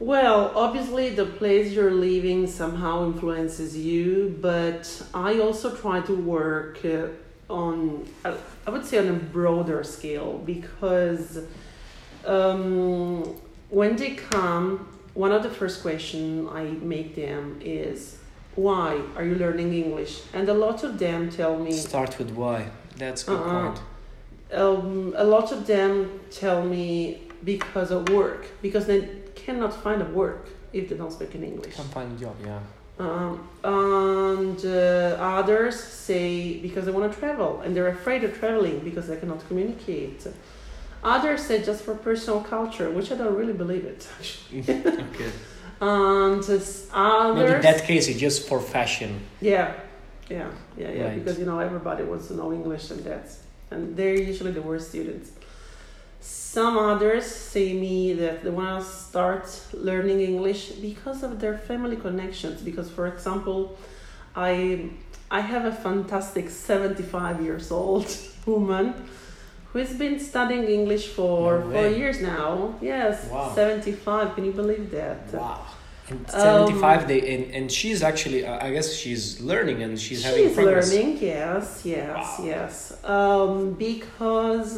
Well, 0.00 0.50
obviously, 0.54 1.10
the 1.10 1.26
place 1.26 1.72
you're 1.72 1.90
living 1.90 2.46
somehow 2.46 3.04
influences 3.04 3.76
you, 3.76 4.34
but 4.40 5.02
I 5.12 5.38
also 5.40 5.76
try 5.76 6.00
to 6.00 6.14
work 6.14 6.82
uh, 6.86 7.08
on, 7.52 8.08
uh, 8.24 8.34
I 8.66 8.70
would 8.70 8.86
say, 8.86 8.96
on 8.98 9.08
a 9.08 9.12
broader 9.12 9.84
scale 9.84 10.38
because 10.38 11.40
um, 12.24 13.24
when 13.68 13.96
they 13.96 14.12
come, 14.12 14.88
one 15.12 15.32
of 15.32 15.42
the 15.42 15.50
first 15.50 15.82
questions 15.82 16.48
I 16.50 16.64
make 16.94 17.14
them 17.14 17.60
is, 17.60 18.16
Why 18.54 19.02
are 19.16 19.24
you 19.24 19.34
learning 19.34 19.74
English? 19.74 20.22
And 20.32 20.48
a 20.48 20.54
lot 20.54 20.82
of 20.82 20.98
them 20.98 21.28
tell 21.28 21.58
me, 21.58 21.72
start 21.72 22.18
with 22.18 22.30
why 22.30 22.70
that's 22.96 23.22
a 23.24 23.26
good 23.26 23.40
Uh-uh. 23.40 23.66
point 23.66 23.80
um, 24.52 25.14
a 25.16 25.24
lot 25.24 25.52
of 25.52 25.66
them 25.66 26.20
tell 26.30 26.64
me 26.64 27.22
because 27.44 27.90
of 27.90 28.08
work, 28.08 28.46
because 28.62 28.86
they 28.86 29.08
cannot 29.46 29.72
find 29.84 30.00
a 30.02 30.10
work 30.22 30.44
if 30.72 30.88
they 30.88 30.96
don't 30.96 31.12
speak 31.18 31.34
in 31.34 31.42
English. 31.52 31.74
can't 31.76 31.92
find 31.98 32.08
a 32.16 32.20
job 32.24 32.36
yeah 32.50 32.60
Um, 33.06 33.32
and 33.64 34.58
uh, 34.64 35.38
others 35.38 35.74
say 36.08 36.26
because 36.66 36.82
they 36.86 36.92
want 36.98 37.06
to 37.12 37.18
travel 37.22 37.50
and 37.62 37.68
they're 37.74 37.92
afraid 37.98 38.20
of 38.26 38.30
traveling 38.42 38.76
because 38.88 39.04
they 39.10 39.16
cannot 39.22 39.40
communicate. 39.48 40.20
Others 41.14 41.40
say 41.48 41.56
just 41.70 41.80
for 41.86 41.94
personal 42.08 42.40
culture, 42.54 42.88
which 42.96 43.08
I 43.12 43.16
don't 43.20 43.36
really 43.40 43.56
believe 43.64 43.84
it. 43.94 44.00
actually. 44.18 44.60
okay 45.06 45.30
And 45.80 46.42
uh, 46.44 46.54
s- 46.54 46.88
in 46.92 47.62
that 47.70 47.80
case, 47.90 48.04
it's 48.10 48.20
just 48.20 48.38
for 48.48 48.58
fashion. 48.76 49.10
yeah, 49.40 49.72
yeah, 50.28 50.50
yeah, 50.76 50.90
yeah. 50.98 51.04
Right. 51.04 51.18
Because 51.18 51.36
you 51.40 51.46
know 51.50 51.58
everybody 51.68 52.02
wants 52.04 52.24
to 52.28 52.34
know 52.38 52.48
English, 52.60 52.84
and 52.92 53.00
that's 53.08 53.32
and 53.72 53.80
they're 53.96 54.20
usually 54.32 54.52
the 54.58 54.64
worst 54.70 54.84
students. 54.92 55.28
Some 56.20 56.76
others 56.78 57.24
say 57.26 57.72
me 57.72 58.12
that 58.14 58.42
they 58.44 58.50
want 58.50 58.84
to 58.84 58.90
start 58.90 59.46
learning 59.72 60.20
English 60.20 60.72
because 60.72 61.22
of 61.22 61.40
their 61.40 61.56
family 61.56 61.96
connections. 61.96 62.60
Because, 62.60 62.90
for 62.90 63.06
example, 63.06 63.78
I 64.36 64.90
I 65.30 65.40
have 65.40 65.64
a 65.64 65.72
fantastic 65.72 66.50
seventy 66.50 67.02
five 67.02 67.40
years 67.40 67.70
old 67.70 68.06
woman 68.46 68.94
who 69.72 69.78
has 69.78 69.94
been 69.96 70.18
studying 70.18 70.64
English 70.64 71.06
for 71.08 71.60
No 71.60 71.70
four 71.72 71.86
years 71.88 72.20
now. 72.20 72.74
Yes, 72.82 73.28
Wow. 73.30 73.52
seventy 73.54 73.92
five. 73.92 74.34
Can 74.34 74.44
you 74.44 74.52
believe 74.52 74.90
that? 74.90 75.32
Wow. 75.32 75.60
And 76.10 76.18
Um, 76.34 76.66
75 76.66 77.06
they 77.06 77.20
and, 77.34 77.44
and 77.54 77.66
she's 77.72 78.02
actually 78.02 78.44
uh, 78.44 78.66
I 78.66 78.72
guess 78.72 78.92
she's 78.92 79.40
learning 79.40 79.78
and 79.84 79.92
she's, 79.98 80.24
having 80.24 80.46
She's 80.48 80.54
progress. 80.56 80.92
learning, 80.92 81.18
yes, 81.22 81.82
yes, 81.84 82.16
Wow. 82.38 82.44
yes. 82.52 82.74
Um, 83.04 83.72
because 83.74 84.72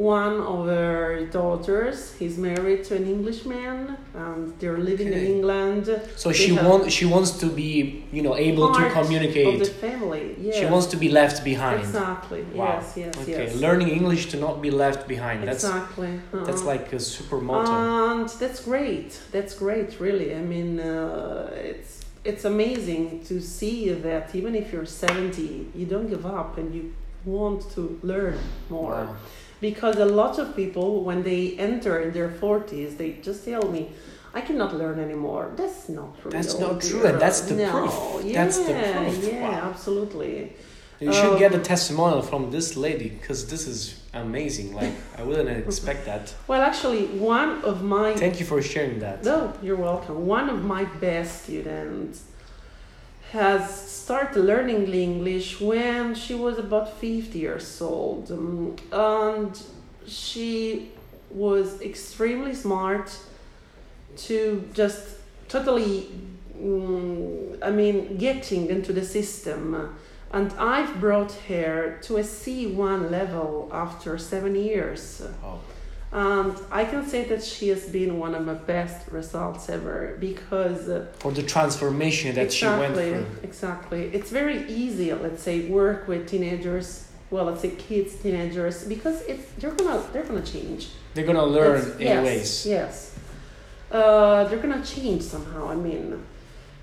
one 0.00 0.36
of 0.54 0.60
her 0.66 1.26
daughters 1.38 1.98
is 2.20 2.38
married 2.38 2.80
to 2.88 2.92
an 3.00 3.06
Englishman, 3.16 3.78
and 4.14 4.40
they're 4.58 4.78
living 4.90 5.08
in 5.18 5.22
England. 5.34 5.84
So 6.16 6.28
They 6.30 6.38
she 6.42 6.50
have 6.54 6.66
want 6.68 6.82
she 6.98 7.04
wants 7.14 7.30
to 7.42 7.46
be 7.62 7.70
you 8.16 8.22
know 8.26 8.34
able 8.48 8.66
to 8.76 8.80
part 8.80 8.96
Of 8.96 8.98
communicate. 9.00 9.58
the 9.58 9.74
family, 9.88 10.24
yes. 10.46 10.54
She 10.58 10.66
wants 10.74 10.86
to 10.92 10.96
be 11.04 11.08
left 11.20 11.38
behind. 11.52 11.80
Exactly. 11.80 12.42
Wow. 12.42 12.64
Yes, 12.66 12.86
yes, 13.02 13.12
okay, 13.22 13.44
yes. 13.46 13.56
learning 13.66 13.88
English 13.98 14.22
to 14.32 14.36
not 14.46 14.54
be 14.66 14.70
left 14.84 15.02
behind. 15.14 15.36
That's 15.48 15.64
exactly. 15.64 16.12
that's 16.46 16.62
Uh-uh. 16.62 16.72
like 16.72 16.86
a 16.98 17.00
super 17.14 17.38
motto. 17.48 17.72
And 18.12 18.28
that's 18.42 18.60
great. 18.70 19.08
That's 19.34 19.54
great, 19.64 19.90
really. 20.06 20.28
I 20.40 20.42
mean, 20.54 20.70
uh, 20.80 21.50
it's 21.70 21.92
it's 22.30 22.44
amazing 22.54 23.04
to 23.28 23.34
see 23.56 23.78
that 24.08 24.24
even 24.38 24.52
if 24.60 24.66
you're 24.72 24.86
70, 24.86 25.42
you 25.80 25.86
don't 25.92 26.08
give 26.14 26.24
up 26.40 26.50
and 26.60 26.68
you 26.76 26.82
want 27.36 27.60
to 27.74 27.82
learn 28.12 28.38
more. 28.70 29.00
wow. 29.04 29.16
Because 29.60 29.96
a 29.96 30.06
lot 30.06 30.38
of 30.38 30.56
people, 30.56 31.04
when 31.04 31.22
they 31.22 31.56
enter 31.58 32.00
in 32.00 32.12
their 32.12 32.28
40s, 32.30 32.96
they 32.96 33.12
just 33.22 33.44
tell 33.44 33.62
me, 33.70 33.90
I 34.32 34.40
cannot 34.40 34.74
learn 34.76 34.98
anymore. 35.00 35.52
That's 35.56 35.88
not 35.88 36.20
true. 36.20 36.30
That's 36.30 36.58
not 36.58 36.80
true, 36.80 37.04
and 37.04 37.20
that's 37.20 37.40
the 37.42 37.56
no. 37.56 37.70
proof. 37.70 38.24
Yeah, 38.24 38.44
That's 38.44 38.58
the 38.58 38.72
proof. 38.72 39.24
Yeah, 39.24 39.42
Wow. 39.42 39.70
absolutely. 39.70 40.52
You 41.00 41.12
should 41.12 41.38
get 41.38 41.52
a 41.52 41.56
Um, 41.56 41.62
testimonial 41.62 42.22
from 42.22 42.50
this 42.50 42.76
lady 42.76 43.08
because 43.08 43.46
this 43.48 43.66
is 43.66 43.78
amazing. 44.12 44.74
Like 44.74 44.92
I 45.18 45.22
wouldn't 45.22 45.48
expect 45.48 46.04
that. 46.04 46.34
Well, 46.46 46.60
actually, 46.60 47.06
one 47.06 47.62
of 47.64 47.82
my 47.82 48.12
Thank 48.14 48.38
you 48.38 48.46
for 48.46 48.60
sharing 48.62 48.98
that. 49.00 49.24
No, 49.24 49.52
you're 49.62 49.82
welcome. 49.90 50.26
One 50.26 50.50
of 50.50 50.62
my 50.62 50.84
best 51.00 51.44
students 51.44 52.24
has 53.30 53.88
started 53.88 54.40
learning 54.40 54.92
English 54.92 55.60
when 55.60 56.14
she 56.16 56.34
was 56.34 56.58
about 56.58 56.98
50 56.98 57.38
years 57.38 57.80
old. 57.80 58.30
Um, 58.32 58.74
and 58.90 59.60
she 60.06 60.90
was 61.30 61.80
extremely 61.80 62.54
smart 62.54 63.16
to 64.16 64.68
just 64.74 65.18
totally, 65.48 66.08
mm, 66.58 67.56
I 67.62 67.70
mean, 67.70 68.16
getting 68.16 68.68
into 68.68 68.92
the 68.92 69.04
system. 69.04 69.96
And 70.32 70.52
I've 70.58 71.00
brought 71.00 71.32
her 71.48 71.98
to 72.02 72.16
a 72.16 72.22
C1 72.22 73.10
level 73.10 73.70
after 73.72 74.18
seven 74.18 74.56
years. 74.56 75.22
Oh. 75.44 75.60
And 76.12 76.56
I 76.72 76.84
can 76.84 77.06
say 77.06 77.24
that 77.26 77.44
she 77.44 77.68
has 77.68 77.88
been 77.88 78.18
one 78.18 78.34
of 78.34 78.44
my 78.44 78.54
best 78.54 79.06
results 79.12 79.68
ever 79.68 80.16
because 80.18 80.88
uh, 80.88 81.06
For 81.20 81.30
the 81.30 81.44
transformation 81.44 82.34
that 82.34 82.52
she 82.52 82.66
went 82.66 82.94
through. 82.94 83.26
exactly. 83.44 84.10
It's 84.12 84.30
very 84.30 84.66
easy, 84.68 85.12
let's 85.14 85.42
say, 85.42 85.68
work 85.68 86.08
with 86.08 86.28
teenagers. 86.28 87.06
Well, 87.30 87.44
let's 87.44 87.60
say 87.60 87.70
kids, 87.70 88.16
teenagers, 88.16 88.84
because 88.86 89.22
it's 89.22 89.52
they're 89.58 89.70
gonna 89.70 90.02
they're 90.12 90.24
gonna 90.24 90.42
change. 90.42 90.88
They're 91.14 91.24
gonna 91.26 91.44
learn 91.46 91.78
It's- 91.78 92.00
yes, 92.00 92.10
anyways. 92.18 92.66
Yes, 92.66 93.14
uh, 93.92 94.44
they're 94.48 94.58
gonna 94.58 94.84
change 94.84 95.22
somehow. 95.22 95.68
I 95.70 95.76
mean, 95.76 96.20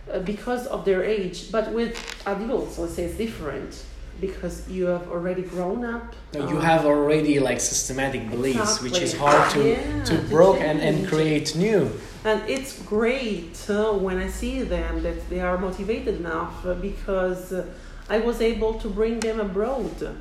uh, 0.10 0.20
because 0.20 0.66
of 0.68 0.86
their 0.86 1.04
age. 1.04 1.52
But 1.52 1.74
with 1.74 1.98
adults, 2.26 2.78
let's 2.80 2.94
say 2.94 3.04
it's 3.04 3.18
different 3.18 3.84
because 4.20 4.68
you 4.70 4.86
have 4.86 5.10
already 5.10 5.42
grown 5.42 5.86
up. 5.86 6.16
No, 6.34 6.50
you 6.50 6.58
have 6.58 6.86
already 6.86 7.40
like 7.40 7.60
systematic 7.60 8.30
beliefs, 8.30 8.82
which 8.82 9.00
is 9.02 9.16
hard 9.16 9.52
to 9.52 9.70
Yeah, 9.70 10.04
to 10.06 10.18
broke 10.30 10.60
and, 10.60 10.80
and 10.80 11.08
create 11.08 11.56
new. 11.56 11.92
And 12.24 12.42
it's 12.50 12.82
great 12.84 13.58
uh, 13.70 13.94
when 13.94 14.18
I 14.18 14.28
see 14.28 14.62
them 14.64 15.04
that 15.04 15.30
they 15.30 15.40
are 15.40 15.58
motivated 15.58 16.16
enough 16.16 16.66
uh, 16.66 16.74
because 16.74 17.54
uh, 17.54 17.66
I 18.10 18.20
was 18.20 18.42
able 18.42 18.74
to 18.80 18.90
bring 18.90 19.20
them 19.20 19.40
abroad. 19.40 20.18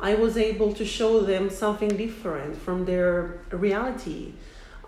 I 0.00 0.14
was 0.14 0.36
able 0.36 0.72
to 0.74 0.84
show 0.84 1.20
them 1.20 1.50
something 1.50 1.90
different 1.90 2.56
from 2.56 2.84
their 2.84 3.40
reality. 3.50 4.32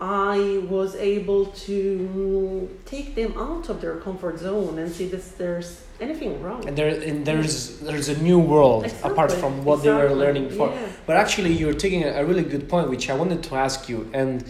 I 0.01 0.63
was 0.69 0.97
able 0.97 1.47
to 1.47 2.09
mm, 2.15 2.85
take 2.87 3.15
them 3.17 3.37
out 3.37 3.69
of 3.69 3.81
their 3.81 3.97
comfort 3.97 4.39
zone 4.39 4.79
and 4.79 4.91
see 4.91 5.09
that 5.09 5.37
there's 5.37 5.83
anything 6.01 6.43
wrong. 6.43 6.67
And 6.67 6.77
there 6.77 6.89
and 6.89 7.25
there's 7.25 7.79
there's 7.81 8.09
a 8.09 8.19
new 8.23 8.39
world 8.39 8.93
apart 9.03 9.33
from 9.33 9.65
what 9.65 9.83
they 9.83 9.93
were 9.93 10.15
learning 10.15 10.49
before. 10.49 10.71
yeah. 10.71 10.89
But 11.07 11.17
actually, 11.17 11.53
you're 11.53 11.75
taking 11.75 12.05
a, 12.05 12.25
really 12.25 12.43
good 12.43 12.69
point, 12.69 12.89
which 12.89 13.11
I 13.11 13.15
wanted 13.15 13.43
to 13.45 13.55
ask 13.57 13.89
you, 13.89 14.09
and 14.13 14.45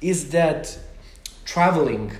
is 0.00 0.30
that 0.30 0.78
traveling 1.44 2.12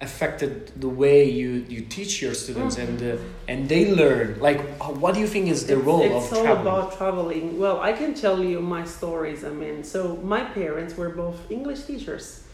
affected 0.00 0.72
the 0.80 0.88
way 0.88 1.24
you, 1.24 1.64
you 1.68 1.80
teach 1.80 2.20
your 2.20 2.34
students 2.34 2.76
and 2.76 3.02
uh, 3.02 3.16
and 3.48 3.68
they 3.68 3.90
learn? 3.90 4.38
Like, 4.40 4.60
what 5.02 5.14
do 5.14 5.20
you 5.20 5.26
think 5.26 5.48
is 5.48 5.66
the 5.66 5.76
it's, 5.76 5.84
role 5.84 6.02
it's 6.02 6.32
of 6.32 6.38
all 6.38 6.44
traveling? 6.44 6.66
about 6.66 6.96
traveling. 6.96 7.58
Well, 7.58 7.80
I 7.80 7.92
can 7.92 8.14
tell 8.14 8.42
you 8.42 8.60
my 8.60 8.84
stories. 8.84 9.44
I 9.44 9.50
mean, 9.50 9.84
so 9.84 10.16
my 10.16 10.42
parents 10.44 10.96
were 10.96 11.10
both 11.10 11.50
English 11.50 11.82
teachers, 11.84 12.44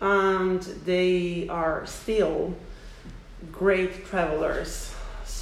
and 0.00 0.60
they 0.84 1.48
are 1.48 1.86
still 1.86 2.54
great 3.52 4.06
travelers. 4.06 4.94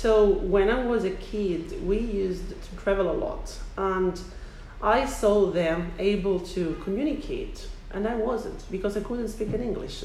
So 0.06 0.24
when 0.54 0.70
I 0.70 0.86
was 0.86 1.02
a 1.02 1.10
kid, 1.10 1.84
we 1.84 1.98
used 1.98 2.50
to 2.50 2.76
travel 2.76 3.10
a 3.10 3.16
lot, 3.26 3.58
and 3.76 4.16
I 4.80 5.04
saw 5.04 5.50
them 5.50 5.90
able 5.98 6.38
to 6.54 6.80
communicate, 6.84 7.66
and 7.90 8.06
I 8.06 8.14
wasn't 8.14 8.70
because 8.70 8.96
I 8.96 9.00
couldn't 9.00 9.26
speak 9.26 9.52
in 9.52 9.60
English. 9.60 10.04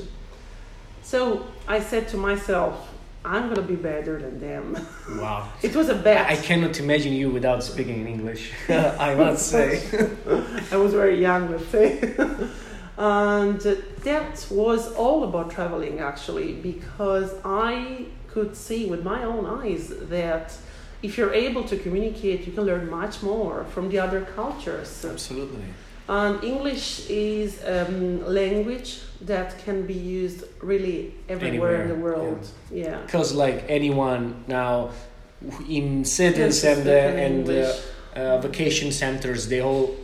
So 1.03 1.45
I 1.67 1.79
said 1.81 2.07
to 2.13 2.17
myself, 2.17 2.91
I'm 3.23 3.49
gonna 3.49 3.61
be 3.61 3.75
better 3.75 4.17
than 4.17 4.39
them. 4.39 4.65
Wow. 5.19 5.49
It 5.61 5.75
was 5.75 5.89
a 5.89 5.97
bet. 6.07 6.27
I 6.27 6.35
cannot 6.35 6.79
imagine 6.79 7.13
you 7.13 7.29
without 7.29 7.63
speaking 7.63 7.97
in 8.01 8.07
English. 8.07 8.53
I 9.07 9.13
must 9.13 9.51
say. 9.55 9.67
I 10.71 10.77
was 10.77 10.93
very 10.93 11.21
young, 11.21 11.51
let's 11.51 11.67
say. 11.67 12.15
and 12.97 13.61
that 14.09 14.47
was 14.49 14.81
all 14.95 15.25
about 15.25 15.51
traveling 15.51 15.99
actually, 15.99 16.53
because 16.53 17.35
I 17.45 18.07
could 18.33 18.55
see 18.55 18.85
with 18.85 19.03
my 19.03 19.23
own 19.23 19.45
eyes 19.45 19.93
that 20.09 20.57
if 21.03 21.17
you're 21.17 21.33
able 21.33 21.63
to 21.63 21.77
communicate, 21.77 22.45
you 22.45 22.53
can 22.53 22.63
learn 22.63 22.89
much 22.89 23.23
more 23.23 23.65
from 23.73 23.89
the 23.89 23.99
other 23.99 24.21
cultures. 24.35 25.05
Absolutely. 25.05 25.63
And 26.07 26.43
English 26.43 27.09
is 27.09 27.63
a 27.63 27.87
um, 27.87 28.25
language 28.25 28.99
that 29.21 29.57
can 29.63 29.85
be 29.85 29.93
used 29.93 30.43
really 30.61 31.13
everywhere 31.29 31.75
Anywhere, 31.75 31.81
in 31.83 31.89
the 31.89 31.95
world. 31.95 32.47
Yeah. 32.71 33.01
Because 33.05 33.33
like 33.33 33.63
anyone 33.67 34.43
now 34.47 34.91
in 35.69 36.05
cities 36.05 36.63
and 36.63 36.87
uh, 36.87 36.91
and 36.91 37.49
uh, 37.49 37.73
uh, 38.15 38.37
vacation 38.41 38.91
centers, 38.91 39.47
they 39.47 39.61
all 39.61 39.95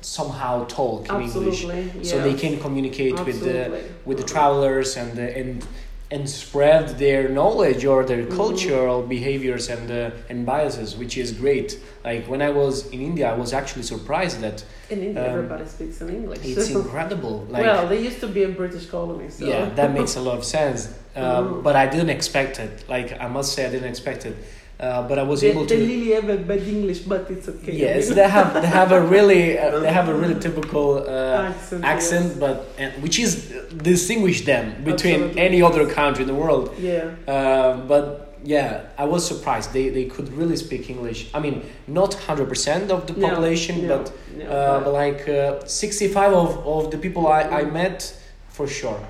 somehow 0.00 0.64
talk 0.66 1.08
in 1.08 1.22
English, 1.22 1.64
Absolutely. 1.64 2.04
so 2.04 2.20
they 2.20 2.34
can 2.34 2.60
communicate 2.60 3.18
with 3.24 3.40
the 3.40 3.82
with 4.04 4.18
the 4.18 4.24
travelers 4.24 4.96
and 4.96 5.18
uh, 5.18 5.40
and 5.40 5.66
and 6.10 6.28
spread 6.28 6.98
their 6.98 7.28
knowledge 7.28 7.84
or 7.84 8.02
their 8.04 8.24
Mhm. 8.24 8.34
cultural 8.36 9.02
behaviors 9.02 9.68
and 9.68 9.90
uh, 9.90 10.10
and 10.30 10.46
biases, 10.46 10.96
which 10.96 11.18
is 11.18 11.32
great. 11.32 11.78
Like 12.04 12.24
when 12.32 12.40
I 12.40 12.50
was 12.50 12.74
in 12.94 13.00
India, 13.02 13.26
I 13.30 13.36
was 13.36 13.52
actually 13.52 13.82
surprised 13.82 14.40
that 14.40 14.64
In 14.88 15.02
India, 15.02 15.22
um, 15.24 15.30
everybody 15.38 15.66
speaks 15.66 16.00
in 16.00 16.08
English. 16.08 16.40
it's 16.44 16.70
incredible. 16.70 17.46
Like 17.50 17.62
well, 17.62 17.86
they 17.88 18.00
used 18.08 18.20
to 18.20 18.26
be 18.28 18.42
a 18.44 18.48
British 18.48 18.86
colony, 18.86 19.28
so 19.28 19.44
yeah, 19.44 19.68
that 19.78 19.92
makes 19.92 20.16
a 20.16 20.20
lot 20.28 20.38
of 20.38 20.44
sense. 20.44 20.80
Um, 21.16 21.24
Mhm. 21.24 21.62
But 21.62 21.74
I 21.76 21.86
didn't 21.94 22.10
expect 22.18 22.58
it. 22.58 22.72
Like 22.88 23.08
I 23.20 23.28
must 23.28 23.52
say, 23.54 23.66
I 23.66 23.70
didn't 23.74 23.90
expect 23.94 24.24
it. 24.24 24.34
Uh, 24.80 25.02
but 25.08 25.18
I 25.18 25.24
was 25.24 25.40
they, 25.40 25.50
able 25.50 25.64
they 25.64 25.76
really 25.76 26.10
have 26.12 26.28
a 26.28 26.36
bad 26.36 26.62
English, 26.62 27.00
but 27.00 27.28
it's 27.30 27.48
okay. 27.48 27.72
Yes, 27.72 28.10
they 28.10 28.28
have 28.28 28.54
they 28.54 28.68
have 28.68 28.92
a 28.92 29.00
really 29.00 29.58
uh, 29.58 29.80
they 29.84 29.92
have 29.92 30.08
a 30.08 30.14
really 30.14 30.38
typical 30.38 30.98
uh, 30.98 31.50
accent. 31.50 31.84
accent, 31.84 32.26
yes. 32.26 32.38
but 32.38 32.66
and, 32.78 33.02
which 33.02 33.18
is 33.18 33.52
distinguish 33.76 34.44
them 34.44 34.84
between 34.84 35.14
Absolutely. 35.14 35.42
any 35.42 35.62
other 35.62 35.84
country 35.88 36.22
in 36.22 36.28
the 36.28 36.34
world. 36.34 36.72
Yeah. 36.78 37.10
Uh, 37.26 37.76
but 37.88 38.38
yeah, 38.44 38.84
I 38.96 39.04
was 39.04 39.26
surprised. 39.26 39.72
They 39.72 39.88
they 39.88 40.04
could 40.04 40.32
really 40.32 40.56
speak 40.56 40.88
English. 40.88 41.28
I 41.34 41.40
mean, 41.40 41.64
not 41.88 42.14
hundred 42.14 42.48
percent 42.48 42.92
of 42.92 43.08
the 43.08 43.14
No, 43.14 43.28
population, 43.28 43.88
no, 43.88 43.98
but 43.98 44.12
no, 44.36 44.44
uh, 44.44 44.84
but 44.84 44.92
like 44.92 45.28
uh, 45.28 45.66
sixty 45.66 46.06
five 46.06 46.32
of, 46.32 46.50
of 46.64 46.92
the 46.92 46.98
people 46.98 47.26
I, 47.26 47.42
I 47.42 47.64
met 47.64 48.14
for 48.48 48.68
sure. 48.68 49.00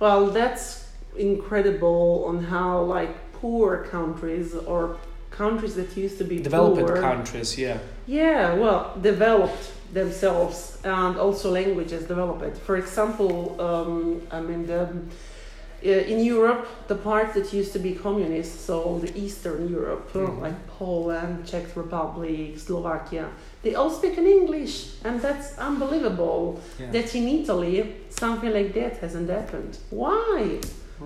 Well, 0.00 0.30
that's 0.30 0.88
incredible 1.16 2.24
on 2.26 2.44
how 2.44 2.80
like 2.82 3.14
poor 3.40 3.84
countries 3.90 4.54
or 4.54 4.96
countries 5.30 5.74
that 5.74 5.96
used 5.96 6.18
to 6.18 6.24
be 6.24 6.38
Developed 6.40 6.80
poor, 6.86 7.00
countries, 7.00 7.56
yeah. 7.58 7.78
Yeah, 8.06 8.54
well, 8.54 8.92
developed 9.00 9.70
themselves 9.92 10.78
and 10.84 11.16
also 11.16 11.50
languages 11.50 12.04
developed. 12.04 12.56
For 12.58 12.76
example, 12.76 13.54
um, 13.60 14.20
I 14.30 14.40
mean, 14.40 14.66
the, 14.66 14.80
uh, 14.82 15.88
in 16.12 16.24
Europe, 16.24 16.66
the 16.88 16.94
part 16.96 17.34
that 17.34 17.52
used 17.52 17.72
to 17.72 17.78
be 17.78 17.94
communist, 17.94 18.66
so 18.66 18.98
the 19.00 19.10
Eastern 19.16 19.68
Europe, 19.68 20.12
Mhm. 20.12 20.40
like 20.42 20.58
Poland, 20.78 21.46
Czech 21.46 21.66
Republic, 21.76 22.58
Slovakia, 22.58 23.26
they 23.62 23.74
all 23.74 23.90
speak 23.90 24.18
in 24.18 24.26
English, 24.26 24.74
and 25.04 25.20
that's 25.22 25.56
unbelievable. 25.58 26.58
yeah. 26.80 26.90
That 26.92 27.14
in 27.14 27.28
Italy, 27.28 27.94
something 28.10 28.52
like 28.52 28.72
that 28.74 28.96
hasn't 29.00 29.30
happened. 29.30 29.78
Why? 29.90 30.58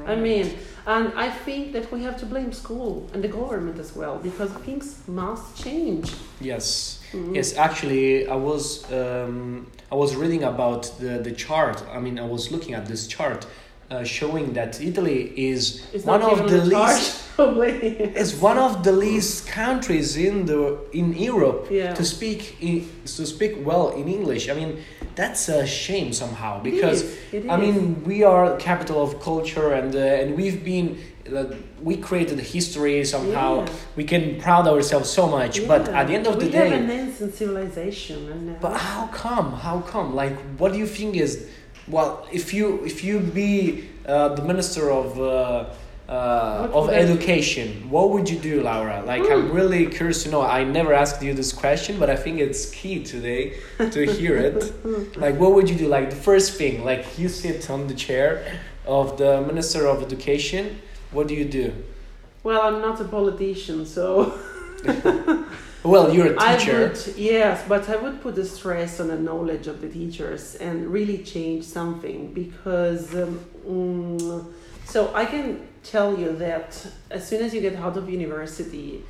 I 0.07 0.17
mean, 0.17 0.47
and 0.87 1.13
I 1.15 1.29
think 1.31 1.73
that 1.73 1.91
we 1.93 2.03
have 2.05 2.17
to 2.21 2.27
blame 2.27 2.53
school 2.53 3.09
and 3.13 3.23
the 3.23 3.29
government 3.29 3.79
as 3.79 3.95
well 3.95 4.19
because 4.19 4.51
things 4.67 4.87
must 5.07 5.63
change. 5.65 6.11
yes. 6.41 6.99
Mhm. 7.13 7.35
Yes, 7.35 7.49
actually, 7.57 8.27
I 8.27 8.37
was 8.37 8.91
um, 8.91 9.67
I 9.93 9.95
was 9.95 10.17
reading 10.17 10.45
about 10.45 10.83
the, 10.99 11.19
the 11.29 11.33
chart. 11.33 11.79
I 11.97 11.99
mean, 12.01 12.19
I 12.19 12.27
was 12.27 12.51
looking 12.51 12.75
at 12.75 12.85
this 12.87 13.07
chart 13.07 13.47
uh, 13.93 14.05
showing 14.05 14.53
that 14.55 14.81
Italy 14.81 15.21
is 15.37 15.83
It's 15.93 16.05
one 16.05 16.23
of 16.23 16.39
the 16.51 16.65
least 16.65 17.19
is 18.23 18.35
one 18.37 18.59
of 18.59 18.83
the 18.85 18.93
least 18.93 19.49
countries 19.49 20.17
in 20.17 20.47
the 20.47 20.61
in 20.93 21.13
Europe 21.33 21.61
Yeah. 21.71 21.95
to 21.95 22.05
speak 22.05 22.41
in, 22.61 22.77
to 23.17 23.25
speak 23.27 23.53
well 23.69 23.87
in 24.01 24.07
English. 24.09 24.49
I 24.49 24.55
mean, 24.61 24.73
that's 25.15 25.49
a 25.49 25.67
shame 25.67 26.13
somehow 26.13 26.53
because 26.63 27.03
It 27.03 27.07
is, 27.35 27.45
it 27.45 27.51
I 27.51 27.55
is. 27.57 27.61
mean 27.65 28.05
we 28.05 28.19
are 28.33 28.57
capital 28.69 28.99
of 29.07 29.11
culture 29.31 29.69
and 29.79 29.95
uh, 29.95 30.21
and 30.21 30.29
we've 30.41 30.63
been 30.75 30.89
uh, 31.35 31.45
we 31.89 31.95
created 32.09 32.39
history 32.57 33.05
somehow. 33.05 33.51
Yeah. 33.65 33.73
We 33.97 34.05
can 34.13 34.23
proud 34.47 34.65
ourselves 34.73 35.09
so 35.19 35.25
much, 35.39 35.55
but 35.73 35.83
at 35.89 36.05
the 36.09 36.15
end 36.19 36.27
of 36.27 36.35
the 36.41 36.47
we 36.47 36.53
day. 36.53 36.69
have 36.69 36.81
an 36.85 36.91
ancient 36.91 37.35
civilization, 37.35 38.19
and 38.33 38.61
But 38.61 38.75
how 38.91 39.07
come? 39.25 39.49
How 39.67 39.77
come? 39.93 40.09
Like, 40.23 40.37
what 40.59 40.73
do 40.73 40.79
you 40.79 40.87
think 40.99 41.17
is? 41.17 41.33
Well, 41.89 42.27
if 42.33 42.55
you 42.55 42.85
if 42.85 43.03
you 43.05 43.19
be 43.21 43.89
uh, 44.07 44.29
the 44.35 44.43
minister 44.43 44.91
of 44.91 45.19
uh, 45.19 45.65
uh, 46.09 46.69
of 46.73 46.91
education, 46.91 47.89
what 47.91 48.11
would 48.11 48.29
you 48.31 48.39
do, 48.39 48.63
Laura? 48.63 49.03
Like, 49.07 49.23
I'm 49.31 49.49
Hmm. 49.49 49.57
really 49.57 49.87
curious 49.87 50.23
to 50.25 50.31
know. 50.31 50.43
I 50.43 50.65
never 50.65 50.93
asked 50.93 51.23
you 51.23 51.35
this 51.35 51.53
question, 51.53 51.99
but 51.99 52.09
I 52.11 52.17
think 52.17 52.39
it's 52.39 52.71
key 52.71 53.03
today 53.03 53.55
to 53.79 54.01
hear 54.19 54.37
it. 54.37 54.73
like, 55.17 55.39
what 55.39 55.53
would 55.55 55.69
you 55.71 55.77
do? 55.77 55.89
Like, 55.89 56.11
the 56.11 56.17
first 56.31 56.49
thing, 56.59 56.85
like 56.85 57.05
you 57.19 57.29
sit 57.29 57.71
on 57.71 57.87
the 57.89 57.95
chair 57.95 58.45
of 58.87 59.17
the 59.17 59.41
minister 59.43 59.87
of 59.87 60.03
education. 60.03 60.65
What 61.13 61.27
do 61.29 61.35
you 61.35 61.45
do? 61.45 61.73
well, 62.45 62.61
I'm 62.63 62.81
not 62.83 63.01
a 63.01 63.05
politician, 63.05 63.87
so 63.87 64.35
Well, 65.85 66.15
you're 66.15 66.35
a 66.35 66.39
teacher. 66.39 66.89
would 66.89 67.17
yes, 67.17 67.65
but 67.69 67.89
I 67.89 67.97
would 67.97 68.23
put 68.23 68.37
the 68.37 68.45
stress 68.45 69.01
on 69.01 69.09
the 69.09 69.19
knowledge 69.19 69.67
of 69.67 69.81
the 69.81 69.89
teachers 69.89 70.55
and 70.57 70.87
really 70.87 71.19
change 71.19 71.65
something 71.65 72.33
because. 72.33 73.15
Um, 73.15 73.41
mm, 73.67 74.53
so 74.85 75.13
I 75.15 75.25
can 75.25 75.67
tell 75.83 76.19
you 76.19 76.37
that 76.37 76.87
as 77.11 77.27
soon 77.27 77.43
as 77.43 77.55
you 77.55 77.61
get 77.61 77.77
out 77.77 77.97
of 77.97 78.11
university, 78.11 79.05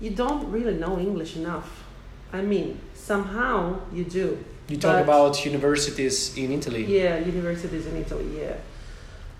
you 0.00 0.10
don't 0.10 0.50
really 0.50 0.74
know 0.74 0.98
English 0.98 1.36
enough. 1.36 1.84
I 2.32 2.42
mean, 2.42 2.78
somehow 2.94 3.80
you 3.92 4.04
do. 4.04 4.42
You 4.68 4.76
talk 4.76 5.02
about 5.02 5.44
universities 5.44 6.36
in 6.36 6.52
Italy. 6.52 6.84
Yeah, 6.84 7.18
universities 7.18 7.86
in 7.86 7.96
Italy, 7.96 8.40
yeah. 8.40 8.56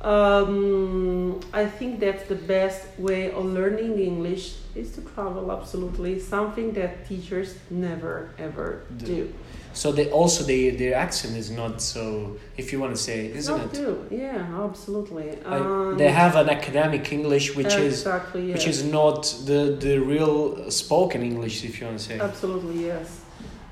Um, 0.02 1.38
I 1.52 1.64
think 1.66 2.00
that 2.00 2.28
the 2.28 2.34
best 2.34 2.86
way 2.98 3.30
of 3.30 3.44
learning 3.44 4.00
English 4.00 4.56
is 4.74 4.92
to 4.96 5.00
travel, 5.02 5.52
absolutely. 5.52 6.18
Something 6.18 6.72
that 6.72 7.06
teachers 7.08 7.54
never 7.70 8.30
ever 8.38 8.82
D- 8.96 9.06
do. 9.06 9.34
So 9.74 9.92
they 9.92 10.10
also 10.10 10.44
they 10.44 10.70
their 10.70 10.94
accent 10.94 11.36
is 11.36 11.50
not 11.50 11.80
so 11.80 12.36
if 12.56 12.72
you 12.72 12.80
want 12.80 12.94
to 12.96 13.00
say, 13.00 13.26
isn't 13.26 13.56
Not 13.56 13.66
it? 13.66 13.72
do, 13.74 14.06
yeah, 14.10 14.64
absolutely. 14.64 15.40
Um, 15.44 15.96
they 15.96 16.10
have 16.10 16.36
an 16.36 16.50
academic 16.50 17.12
English 17.12 17.54
which 17.54 17.74
is 17.74 18.04
yes. 18.04 18.34
which 18.34 18.66
is 18.66 18.84
not 18.84 19.22
the 19.46 19.76
the 19.78 19.98
real 19.98 20.70
spoken 20.70 21.22
English 21.22 21.64
if 21.64 21.80
you 21.80 21.86
want 21.86 21.98
to 21.98 22.04
say. 22.04 22.18
Absolutely, 22.18 22.86
yes. 22.86 23.20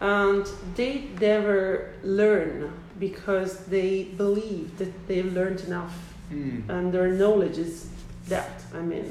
And 0.00 0.46
they 0.76 1.08
never 1.20 1.92
learn 2.02 2.72
because 2.98 3.66
they 3.66 4.04
believe 4.16 4.78
that 4.78 4.92
they've 5.08 5.32
learned 5.32 5.60
enough. 5.62 6.09
Hmm. 6.30 6.70
and 6.70 6.92
their 6.94 7.08
knowledge 7.08 7.58
is 7.58 7.88
that 8.28 8.62
i 8.74 8.80
mean. 8.80 9.08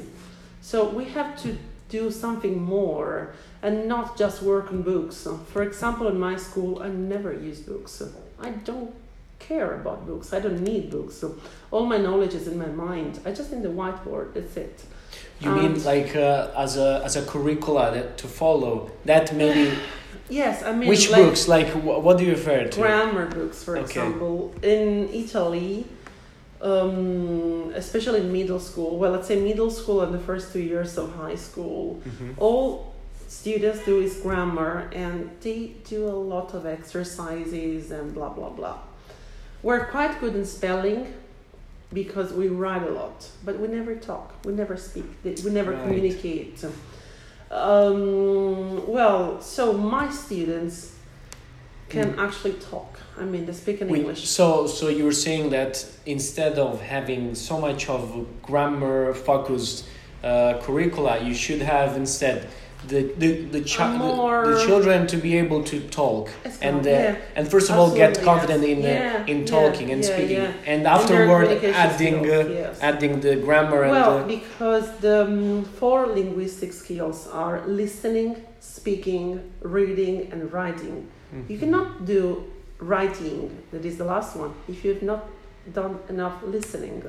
So 0.62 0.88
we 0.98 1.04
have 1.18 1.30
to 1.42 1.48
do 1.88 2.10
something 2.10 2.56
more 2.62 3.34
and 3.62 3.74
not 3.88 4.16
just 4.22 4.42
work 4.42 4.66
on 4.72 4.82
books. 4.82 5.26
For 5.52 5.62
example 5.62 6.06
in 6.08 6.18
my 6.18 6.36
school 6.36 6.82
i 6.82 6.88
never 6.88 7.32
use 7.32 7.60
books. 7.60 8.02
I 8.48 8.50
don't 8.68 8.90
care 9.38 9.70
about 9.80 10.06
books. 10.06 10.32
I 10.32 10.40
don't 10.40 10.60
need 10.70 10.90
books. 10.90 11.14
So 11.20 11.26
all 11.70 11.84
my 11.86 11.98
knowledge 11.98 12.34
is 12.40 12.46
in 12.46 12.56
my 12.58 12.70
mind. 12.86 13.12
I 13.26 13.30
just 13.38 13.52
need 13.52 13.62
the 13.62 13.74
whiteboard. 13.80 14.26
That's 14.34 14.56
it. 14.56 14.76
You 15.40 15.50
mean 15.58 15.82
like 15.84 16.14
uh, 16.16 16.64
as 16.64 16.76
a 16.76 17.02
as 17.04 17.16
a 17.16 17.22
curricula 17.32 17.90
that 17.94 18.16
to 18.18 18.26
follow? 18.28 18.90
That 19.04 19.34
maybe 19.34 19.64
yes 20.40 20.62
i 20.62 20.72
mean 20.78 20.88
which 20.88 21.10
like 21.10 21.22
books? 21.24 21.48
Like 21.48 21.68
wh- 21.84 22.02
what 22.04 22.14
do 22.18 22.24
you 22.24 22.32
refer 22.38 22.60
to? 22.68 22.80
grammar 22.80 23.26
books 23.26 23.58
for 23.64 23.72
Okay. 23.76 23.84
example. 23.86 24.54
In 24.62 25.08
italy 25.24 25.86
um, 26.62 27.72
especially 27.74 28.20
in 28.20 28.30
middle 28.32 28.60
school 28.60 28.98
well 28.98 29.12
let's 29.12 29.28
say 29.28 29.40
middle 29.40 29.70
school 29.70 30.02
and 30.02 30.12
the 30.12 30.18
first 30.18 30.52
two 30.52 30.60
years 30.60 30.98
of 30.98 31.14
high 31.14 31.34
school 31.36 32.00
Mhm. 32.04 32.34
all 32.38 32.94
students 33.28 33.84
do 33.84 34.00
is 34.00 34.16
grammar 34.22 34.90
and 34.92 35.30
they 35.40 35.72
do 35.88 36.06
a 36.06 36.18
lot 36.34 36.52
of 36.54 36.66
exercises 36.66 37.90
and 37.90 38.12
blah 38.14 38.28
blah 38.28 38.50
blah 38.50 38.78
we're 39.62 39.86
quite 39.86 40.20
good 40.20 40.34
in 40.34 40.44
spelling 40.44 41.06
because 41.92 42.32
we 42.32 42.48
write 42.48 42.82
a 42.82 42.90
lot 42.90 43.26
but 43.44 43.58
we 43.58 43.66
never 43.68 43.94
talk 43.94 44.34
we 44.44 44.52
never 44.52 44.76
speak 44.76 45.06
we 45.24 45.50
never 45.50 45.72
Right. 45.72 45.82
communicate 45.84 46.62
um, 47.50 48.86
well 48.86 49.40
so 49.40 49.72
my 49.72 50.10
students 50.10 50.94
can 51.90 52.08
Mm. 52.14 52.18
actually 52.26 52.54
talk 52.70 52.90
i 53.18 53.24
mean 53.32 53.42
they 53.46 53.52
speak 53.64 53.80
in 53.82 53.88
english 53.98 54.20
so 54.38 54.66
so 54.66 54.84
you 54.88 55.04
were 55.08 55.18
saying 55.26 55.50
that 55.50 55.72
instead 56.06 56.54
of 56.66 56.72
having 56.96 57.34
so 57.34 57.54
much 57.66 57.82
of 57.96 58.02
grammar 58.48 59.12
focused 59.14 59.84
uh, 60.22 60.60
curricula, 60.66 61.12
you 61.28 61.34
should 61.44 61.62
have 61.74 61.90
instead 61.96 62.38
the 62.88 63.02
the 63.18 63.30
the, 63.44 63.60
chi- 63.62 63.98
the, 63.98 64.50
the 64.54 64.64
children 64.66 65.06
to 65.06 65.16
be 65.16 65.36
able 65.36 65.62
to 65.64 65.80
talk 65.88 66.30
and 66.62 66.86
uh, 66.86 66.90
yeah. 66.90 67.16
and 67.36 67.48
first 67.50 67.68
of 67.70 67.76
all 67.76 67.94
get 67.94 68.20
confident 68.22 68.62
yes. 68.62 68.70
in 68.72 68.78
uh, 68.84 68.88
Yeah, 68.88 69.26
in 69.32 69.38
yeah, 69.40 69.46
talking 69.46 69.90
and 69.90 70.02
yeah, 70.02 70.12
speaking 70.14 70.36
yeah. 70.42 70.52
and 70.72 70.80
And 70.80 70.86
afterward 70.86 71.48
adding 71.84 72.18
skills, 72.24 72.46
uh, 72.46 72.50
yes. 72.50 72.78
adding 72.80 73.20
the 73.20 73.36
grammar 73.36 73.82
and 73.82 73.92
Well, 73.92 74.18
uh, 74.18 74.24
because 74.24 74.86
the 75.00 75.24
um, 75.24 75.64
four 75.64 76.06
linguistic 76.06 76.72
skills 76.72 77.28
are 77.32 77.56
listening, 77.66 78.36
speaking, 78.60 79.26
reading, 79.60 80.32
and 80.32 80.40
writing. 80.52 80.96
mm-hmm. 81.06 81.52
You 81.52 81.58
cannot 81.58 82.06
do 82.06 82.44
writing, 82.78 83.40
that 83.72 83.84
is 83.84 83.96
the 83.98 84.04
last 84.04 84.36
one, 84.36 84.52
if 84.68 84.84
you've 84.84 85.02
not 85.02 85.22
done 85.74 85.98
enough 86.08 86.36
listening. 86.42 87.02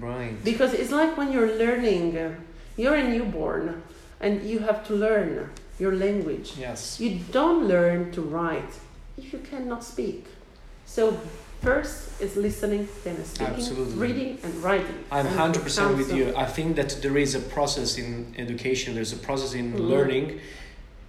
right 0.00 0.34
Because 0.44 0.72
it's 0.72 0.90
like 1.00 1.16
when 1.18 1.32
you're 1.32 1.52
learning, 1.64 2.16
uh, 2.16 2.32
you're 2.76 2.94
a 2.94 3.04
newborn 3.14 3.82
and 4.20 4.42
you 4.42 4.58
have 4.60 4.86
to 4.88 4.94
learn 4.94 5.50
your 5.78 5.94
language. 5.94 6.52
yes 6.58 7.00
You 7.00 7.20
don't 7.32 7.68
learn 7.68 8.10
to 8.12 8.20
write 8.22 8.74
if 9.16 9.32
you 9.32 9.38
cannot 9.50 9.84
speak. 9.84 10.24
So 10.86 11.18
first 11.62 12.20
is 12.20 12.36
listening, 12.36 12.88
then 13.04 13.16
is 13.16 13.28
speaking, 13.28 13.54
Absolutely. 13.54 13.94
reading, 13.94 14.38
and 14.42 14.54
writing. 14.62 15.04
I'm 15.10 15.26
hundred 15.26 15.62
percent 15.62 15.96
with 15.96 16.12
you. 16.12 16.34
I 16.36 16.46
think 16.46 16.76
that 16.76 16.90
there 17.02 17.18
is 17.18 17.34
a 17.34 17.40
process 17.40 17.98
in 17.98 18.34
education. 18.38 18.94
There's 18.94 19.12
a 19.12 19.16
process 19.28 19.54
in 19.54 19.72
Mhm. 19.72 19.88
learning, 19.88 20.40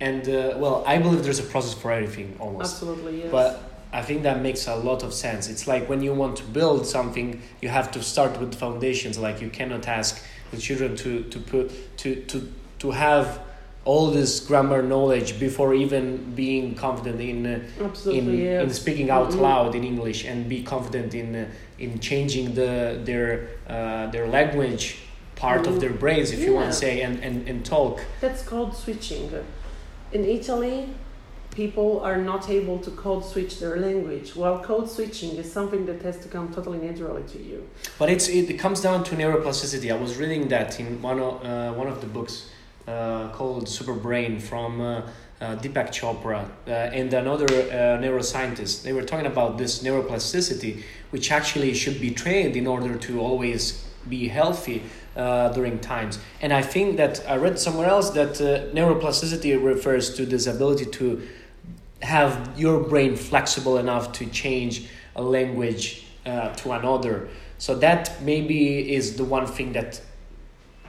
and 0.02 0.28
uh, 0.28 0.58
well, 0.58 0.84
I 0.86 0.98
believe 0.98 1.24
there's 1.24 1.40
a 1.40 1.50
process 1.56 1.74
for 1.74 1.92
everything 1.92 2.36
almost. 2.40 2.74
Absolutely, 2.74 3.22
yes. 3.22 3.32
But 3.32 3.50
I 3.94 4.02
think 4.02 4.24
that 4.24 4.42
makes 4.42 4.68
a 4.68 4.76
lot 4.76 5.04
of 5.04 5.14
sense. 5.14 5.50
It's 5.50 5.66
like 5.68 5.84
when 5.90 6.02
you 6.04 6.14
want 6.14 6.36
to 6.38 6.44
build 6.60 6.86
something, 6.86 7.42
you 7.62 7.70
have 7.70 7.90
to 7.92 8.02
start 8.04 8.40
with 8.40 8.54
foundations. 8.56 9.18
Like 9.18 9.42
you 9.42 9.50
cannot 9.50 9.88
ask 9.88 10.12
the 10.52 10.58
children 10.58 10.96
to 10.98 11.24
to 11.34 11.40
put 11.40 11.66
to 11.98 12.16
to 12.32 12.38
to 12.80 12.92
have 12.92 13.40
all 13.86 14.12
this 14.12 14.40
grammar 14.42 14.82
knowledge 14.82 15.40
before 15.40 15.74
even 15.74 16.34
being 16.36 16.76
confident 16.76 17.20
in 17.22 17.46
uh, 17.46 18.10
in, 18.12 18.38
yes. 18.38 18.64
in 18.64 18.70
speaking 18.74 19.10
out 19.10 19.30
Mhm. 19.32 19.42
loud 19.42 19.76
in 19.76 19.84
English 19.84 20.26
and 20.26 20.50
be 20.50 20.64
confident 20.64 21.14
in 21.14 21.36
uh, 21.36 21.46
in 21.80 22.00
changing 22.00 22.56
the 22.56 23.00
their 23.06 23.30
uh, 23.70 24.08
their 24.12 24.28
language 24.28 24.98
part 25.36 25.66
of 25.68 25.76
Mhm. 25.76 25.80
their 25.80 25.94
brains, 25.94 26.32
if 26.32 26.40
you 26.40 26.54
want 26.54 26.68
to 26.74 26.78
say, 26.86 27.02
and, 27.02 27.24
and, 27.24 27.48
and 27.50 27.66
talk. 27.66 27.96
That's 28.20 28.44
called 28.44 28.76
switching. 28.76 29.32
In 30.12 30.26
Italy, 30.26 30.80
people 31.56 32.02
are 32.04 32.18
not 32.18 32.50
able 32.50 32.78
to 32.80 32.92
code 32.92 33.24
switch 33.24 33.54
their 33.62 33.78
language. 33.78 34.36
While 34.36 34.60
code 34.60 34.90
switching 34.90 35.32
is 35.42 35.48
something 35.52 35.86
that 35.86 36.02
has 36.02 36.18
to 36.24 36.28
come 36.28 36.48
totally 36.54 36.80
naturally 36.88 37.24
to 37.34 37.40
you. 37.50 37.60
But 37.98 38.10
it's 38.10 38.28
it, 38.28 38.50
it 38.54 38.60
comes 38.66 38.82
down 38.82 39.04
to 39.06 39.16
neuroplasticity. 39.16 39.88
I 39.96 40.00
was 40.06 40.18
reading 40.22 40.50
that 40.50 40.70
in 40.82 40.88
one 41.02 41.20
of 41.28 41.34
uh, 41.44 41.72
one 41.82 41.88
of 41.94 41.98
the 42.02 42.08
books 42.18 42.34
uh, 42.90 43.30
called 43.30 43.70
Super 43.70 43.94
Brain 43.94 44.40
from. 44.40 44.82
Uh, 44.82 45.02
uh, 45.42 45.56
Deepak 45.56 45.88
Chopra 45.88 46.50
uh, 46.68 46.70
and 46.70 47.14
another 47.14 47.46
uh, 47.46 47.98
neuroscientist. 47.98 48.84
They 48.84 48.92
were 48.92 49.04
talking 49.04 49.26
about 49.26 49.58
this 49.58 49.82
neuroplasticity, 49.82 50.84
which 51.12 51.32
actually 51.32 51.74
should 51.74 52.02
be 52.02 52.12
trained 52.12 52.58
in 52.58 52.68
order 52.68 52.98
to 52.98 53.22
always 53.22 53.86
be 54.10 54.28
healthy 54.28 54.84
uh, 55.16 55.48
during 55.54 55.80
times. 55.80 56.20
And 56.42 56.52
I 56.52 56.62
think 56.62 56.98
that 56.98 57.24
I 57.26 57.38
read 57.38 57.58
somewhere 57.58 57.88
else 57.88 58.10
that 58.10 58.34
neuroplasticity 58.74 59.64
refers 59.64 60.14
to 60.16 60.26
this 60.26 60.46
ability 60.46 60.88
to 60.88 61.26
have 62.02 62.60
your 62.60 62.84
brain 62.84 63.16
flexible 63.16 63.78
enough 63.78 64.12
to 64.20 64.26
change 64.26 64.90
a 65.16 65.22
language 65.22 66.06
to 66.26 66.72
another. 66.72 67.30
So 67.60 67.76
that 67.76 68.22
maybe 68.22 68.94
is 68.94 69.16
the 69.16 69.24
one 69.24 69.48
thing 69.48 69.72
that 69.72 70.02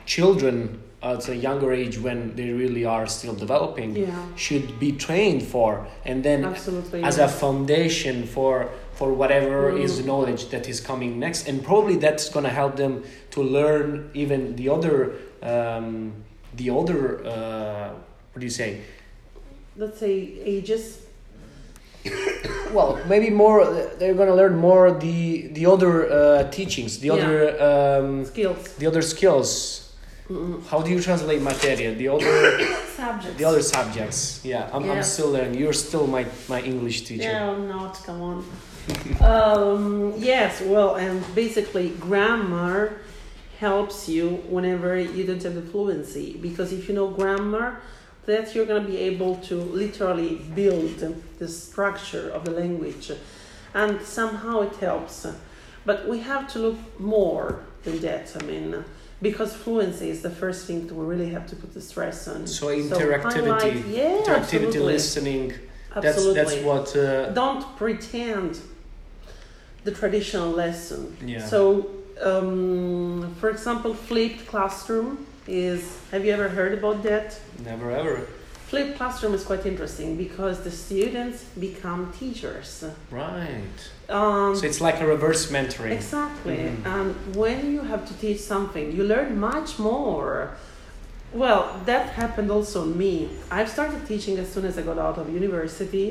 children 0.06 0.82
at 1.02 1.28
a 1.28 1.34
younger 1.34 1.72
age 1.72 1.98
when 1.98 2.34
they 2.36 2.50
really 2.50 2.84
are 2.84 3.06
still 3.06 3.34
developing 3.34 3.96
Yeah, 3.96 4.14
should 4.36 4.78
be 4.78 4.92
trained 4.92 5.42
for 5.42 5.86
and 6.04 6.22
then 6.22 6.44
absolutely. 6.44 7.02
as 7.02 7.18
a 7.18 7.26
foundation 7.28 8.26
for 8.26 8.68
for 8.94 9.12
whatever 9.14 9.72
Mm. 9.72 9.82
is 9.84 10.04
knowledge 10.04 10.50
that 10.50 10.68
is 10.68 10.78
coming 10.80 11.18
next 11.18 11.48
and 11.48 11.62
probably 11.64 11.96
that's 11.96 12.28
going 12.28 12.44
to 12.44 12.50
help 12.62 12.76
them 12.76 13.02
to 13.30 13.40
learn 13.42 14.10
even 14.14 14.56
the 14.56 14.68
other 14.68 15.12
um, 15.42 16.12
the 16.56 16.68
other 16.70 17.24
uh, 17.26 17.88
what 18.32 18.40
do 18.40 18.44
you 18.44 18.50
say 18.50 18.80
Let's 19.76 19.98
say 20.00 20.14
ages. 20.44 20.98
well 22.74 22.98
maybe 23.08 23.30
more 23.30 23.64
they're 23.98 24.14
going 24.14 24.28
to 24.28 24.34
learn 24.34 24.56
more 24.56 24.90
the 24.92 25.48
the 25.52 25.66
other 25.66 26.10
uh, 26.12 26.50
teachings 26.50 26.98
the 26.98 27.08
Yeah. 27.08 27.14
other 27.14 27.40
um, 27.70 28.24
Skills. 28.24 28.62
the 28.78 28.86
other 28.86 29.02
skills 29.02 29.89
Mm-mm. 30.30 30.64
how 30.66 30.80
do 30.80 30.90
you 30.90 31.00
translate 31.02 31.42
materia 31.42 31.92
the 31.94 32.06
other 32.06 32.64
Subjects. 32.96 33.36
the 33.36 33.44
other 33.44 33.62
subjects 33.62 34.40
yeah 34.44 34.70
i'm, 34.72 34.88
I'm 34.88 35.02
still 35.02 35.30
learning 35.32 35.58
you're 35.58 35.72
still 35.72 36.06
my 36.06 36.24
my 36.48 36.60
english 36.62 37.02
teacher 37.02 37.24
Yeah, 37.24 37.50
I'm 37.50 37.66
not. 37.66 37.94
Come 38.06 38.20
on. 38.22 38.44
um, 39.20 40.14
yes, 40.16 40.60
well, 40.62 40.96
and 40.96 41.22
basically, 41.34 41.90
grammar 42.06 43.00
helps 43.58 44.08
you 44.08 44.36
whenever 44.48 44.98
you 44.98 45.24
don't 45.26 45.42
have 45.42 45.54
the 45.54 45.62
fluency 45.62 46.38
because 46.40 46.72
if 46.72 46.88
you 46.88 46.94
know 46.94 47.08
grammar, 47.08 47.80
that 48.26 48.54
you're 48.54 48.66
going 48.66 48.82
to 48.82 48.88
be 48.88 48.98
able 48.98 49.36
to 49.48 49.56
literally 49.56 50.36
build 50.54 50.98
the 51.38 51.48
structure 51.48 52.30
of 52.30 52.44
the 52.44 52.52
language, 52.52 53.12
and 53.74 54.00
somehow 54.02 54.60
it 54.62 54.76
helps. 54.76 55.26
But 55.84 56.08
we 56.08 56.20
have 56.20 56.50
to 56.52 56.58
look 56.58 56.78
more 57.00 57.64
than 57.84 58.00
that. 58.00 58.36
I 58.40 58.44
mean. 58.44 58.84
Because 59.22 59.54
fluency 59.54 60.08
is 60.08 60.22
the 60.22 60.30
first 60.30 60.66
thing 60.66 60.86
that 60.86 60.94
we 60.94 61.04
really 61.04 61.30
have 61.30 61.46
to 61.48 61.56
put 61.56 61.74
the 61.74 61.80
stress 61.80 62.26
on. 62.26 62.46
So 62.46 62.68
interactivity, 62.68 63.60
highlight- 63.60 63.86
yeah, 63.86 64.22
interactivity 64.22 64.36
absolutely. 64.36 64.80
listening 64.80 65.52
that's 65.94 66.06
Absolutely. 66.06 66.34
that's 66.42 66.56
what 66.64 66.96
uh, 66.96 67.30
don't 67.30 67.64
pretend 67.76 68.58
the 69.84 69.90
traditional 69.90 70.50
lesson. 70.50 71.16
yeah 71.24 71.44
So, 71.46 71.90
um, 72.22 73.34
for 73.40 73.50
example, 73.50 73.94
flipped 73.94 74.46
classroom 74.46 75.26
is. 75.48 75.98
Have 76.12 76.24
you 76.24 76.32
ever 76.32 76.48
heard 76.48 76.74
about 76.74 77.02
that? 77.02 77.38
never 77.64 77.90
ever 77.90 78.28
Flipped 78.70 78.96
classroom 78.98 79.34
is 79.34 79.42
quite 79.42 79.66
interesting 79.66 80.16
because 80.16 80.60
the 80.60 80.70
students 80.70 81.42
become 81.58 82.12
teachers. 82.16 82.84
right 83.10 83.78
Um, 84.08 84.54
so 84.54 84.64
it's 84.64 84.80
like 84.80 85.00
a 85.00 85.06
reverse 85.06 85.50
mentoring 85.50 85.90
Exactly. 86.00 86.58
Mhm. 86.58 86.86
And 86.94 87.08
when 87.42 87.58
you 87.74 87.80
have 87.92 88.02
to 88.10 88.14
teach 88.24 88.40
something, 88.52 88.86
you 88.96 89.02
learn 89.14 89.30
much 89.40 89.70
more. 89.90 90.34
Well, 91.42 91.62
that 91.90 92.04
happened 92.22 92.50
also 92.56 92.80
me. 93.02 93.12
I've 93.56 93.70
started 93.76 94.00
teaching 94.12 94.34
as 94.42 94.48
soon 94.54 94.64
as 94.70 94.74
I 94.80 94.82
got 94.90 94.98
out 95.06 95.16
of 95.18 95.26
university, 95.42 96.08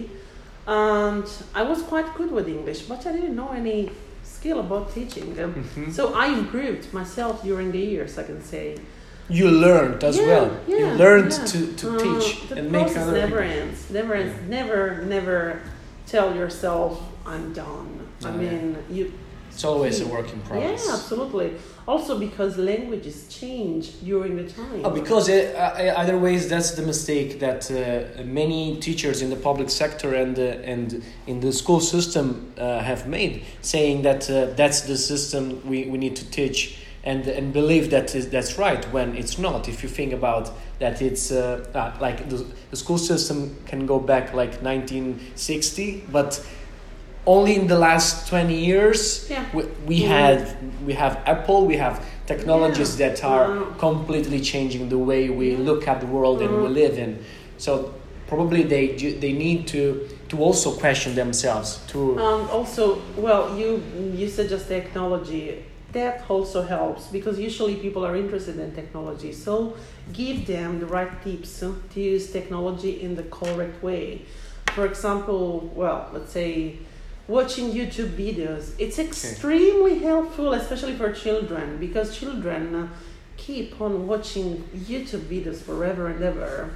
and 0.67 1.27
I 1.61 1.63
was 1.71 1.79
quite 1.93 2.09
good 2.19 2.31
with 2.37 2.47
English, 2.57 2.81
but 2.91 2.99
I 3.09 3.11
didn't 3.17 3.35
know 3.41 3.51
any 3.61 3.79
skill 4.35 4.59
about 4.65 4.85
teaching. 4.97 5.27
Mhm. 5.35 5.93
So 5.97 6.01
I 6.23 6.25
improved 6.41 6.85
myself 6.99 7.33
during 7.49 7.71
the 7.77 7.83
years, 7.93 8.11
I 8.21 8.23
can 8.29 8.41
say. 8.53 8.65
You 9.29 9.49
learned 9.49 10.03
as 10.03 10.17
Yeah, 10.17 10.27
well 10.27 10.51
you 10.67 10.77
yeah, 10.79 10.93
learned 11.03 11.31
yeah. 11.31 11.45
to, 11.45 11.59
to 11.81 11.87
Uh, 11.95 11.99
teach 12.19 12.51
and 12.57 12.71
make 12.71 12.87
other 12.97 13.11
never 13.13 13.41
people- 13.41 13.61
ends. 13.61 13.79
Never 13.91 14.13
ends. 14.15 14.35
Never, 14.49 15.01
never 15.15 15.59
tell 16.07 16.35
yourself, 16.35 16.91
"I'm 17.25 17.53
done." 17.53 17.89
I 18.23 18.27
Oh, 18.27 18.31
yeah. 18.31 18.37
mean, 18.41 18.75
you 18.89 19.11
it's 19.51 19.65
always 19.65 19.99
a 20.01 20.05
work 20.07 20.31
in 20.33 20.39
progress 20.41 20.85
yeah, 20.85 20.93
absolutely. 20.93 21.49
Also 21.87 22.17
because 22.19 22.55
languages 22.57 23.17
change 23.29 23.83
during 24.05 24.35
the 24.37 24.47
time. 24.59 24.81
Oh, 24.85 24.91
because 24.91 25.27
uh, 25.29 25.35
uh, 25.35 26.01
other 26.01 26.17
ways 26.17 26.47
that's 26.47 26.71
the 26.71 26.83
mistake 26.83 27.39
that 27.39 27.61
uh, 27.71 27.75
many 28.23 28.77
teachers 28.79 29.21
in 29.21 29.29
the 29.29 29.35
public 29.49 29.69
sector 29.69 30.13
and 30.23 30.37
uh, 30.39 30.71
and 30.73 31.01
in 31.27 31.39
the 31.39 31.51
school 31.51 31.79
system 31.81 32.25
uh, 32.57 32.79
have 32.89 33.07
made, 33.07 33.33
saying 33.61 34.03
that 34.03 34.29
uh, 34.29 34.35
that's 34.55 34.81
the 34.81 34.97
system 34.97 35.43
we, 35.69 35.77
we 35.91 35.97
need 35.97 36.15
to 36.15 36.25
teach 36.31 36.59
and 37.03 37.27
and 37.27 37.53
believe 37.53 37.89
that 37.91 38.13
is, 38.15 38.29
that's 38.29 38.57
right 38.57 38.83
when 38.91 39.15
it's 39.15 39.37
not. 39.37 39.67
If 39.69 39.83
you 39.83 39.89
think 39.89 40.13
about 40.13 40.51
that, 40.79 41.01
it's 41.01 41.31
uh, 41.31 41.65
uh, 41.73 41.97
like 42.01 42.29
the, 42.29 42.45
the 42.71 42.75
school 42.77 42.97
system 42.97 43.55
can 43.65 43.85
go 43.85 43.99
back 43.99 44.33
like 44.33 44.61
1960, 44.61 46.03
but 46.11 46.45
only 47.25 47.55
in 47.55 47.67
the 47.67 47.77
last 47.77 48.27
20 48.29 48.53
years 48.55 49.27
Yeah. 49.29 49.43
we, 49.53 49.63
we 49.85 49.99
Mhm. 50.01 50.07
had 50.07 50.55
we 50.87 50.93
have 50.93 51.17
apple 51.25 51.65
we 51.65 51.77
have 51.77 51.99
technologies 52.25 52.97
Yeah. 52.99 53.09
that 53.09 53.23
are 53.23 53.65
completely 53.77 54.39
changing 54.39 54.89
the 54.89 54.97
way 54.97 55.29
we 55.29 55.55
look 55.57 55.87
at 55.87 55.99
the 55.99 56.07
world 56.07 56.41
and 56.41 56.49
we 56.61 56.67
Mhm. 56.69 56.73
live 56.81 56.97
in 56.97 57.17
so 57.57 57.91
probably 58.27 58.63
they 58.63 58.87
they 59.21 59.33
need 59.33 59.67
to 59.67 59.81
to 60.29 60.37
also 60.41 60.71
question 60.71 61.15
themselves 61.15 61.79
to 61.91 61.99
Um, 62.19 62.47
also, 62.51 62.83
well, 63.17 63.43
you 63.59 63.81
you 64.19 64.27
said 64.29 64.49
just 64.49 64.67
technology. 64.67 65.45
That 65.91 66.29
also 66.29 66.61
helps 66.61 67.07
because 67.07 67.39
usually 67.39 67.75
people 67.75 68.05
are 68.05 68.15
interested 68.15 68.59
in 68.59 68.73
technology. 68.73 69.33
So 69.33 69.75
give 70.13 70.45
them 70.45 70.79
the 70.79 70.85
right 70.85 71.11
tips 71.23 71.59
to 71.59 71.99
use 71.99 72.31
technology 72.31 73.01
in 73.01 73.15
the 73.15 73.23
correct 73.23 73.81
way. 73.81 74.25
For 74.75 74.85
example, 74.85 75.71
well, 75.73 76.09
let's 76.13 76.31
say 76.31 76.77
watching 77.27 77.71
YouTube 77.71 78.15
videos. 78.15 78.73
It's 78.77 78.99
extremely 78.99 79.99
helpful, 79.99 80.53
especially 80.53 80.95
for 80.95 81.11
children, 81.11 81.77
because 81.79 82.17
children 82.17 82.75
uh, 82.75 82.87
keep 83.37 83.79
on 83.79 84.07
watching 84.07 84.63
YouTube 84.75 85.21
videos 85.21 85.61
forever 85.61 86.07
and 86.07 86.23
ever. 86.23 86.71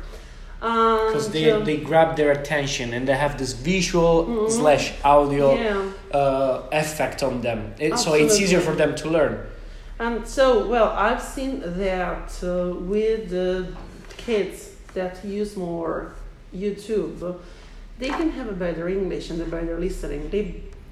Because 0.63 1.25
And, 1.25 1.35
they, 1.35 1.51
um, 1.51 1.65
they 1.65 1.77
grab 1.89 2.09
their 2.15 2.31
attention 2.31 2.93
and 2.93 3.05
they 3.07 3.17
have 3.25 3.33
this 3.37 3.51
visual 3.73 4.15
Mhm. 4.25 4.49
slash 4.59 4.85
audio 5.03 5.47
yeah. 5.55 6.19
uh, 6.19 6.81
effect 6.83 7.19
on 7.29 7.41
them 7.47 7.59
it, 7.85 7.91
so 8.03 8.09
it's 8.21 8.37
easier 8.43 8.61
for 8.67 8.75
them 8.81 8.91
to 9.01 9.05
learn 9.17 9.33
And 9.99 10.17
so, 10.37 10.45
well, 10.73 10.89
I've 11.07 11.23
seen 11.35 11.53
that 11.83 12.27
uh, 12.43 12.49
with 12.93 13.21
the 13.37 13.49
kids 14.25 14.57
that 14.97 15.13
use 15.39 15.51
more 15.67 15.93
YouTube, 16.63 17.19
they 18.01 18.09
can 18.19 18.29
have 18.37 18.47
a 18.55 18.57
better 18.65 18.85
English 18.97 19.25
and 19.31 19.39
a 19.47 19.49
better 19.57 19.75
listening. 19.87 20.21
They 20.35 20.45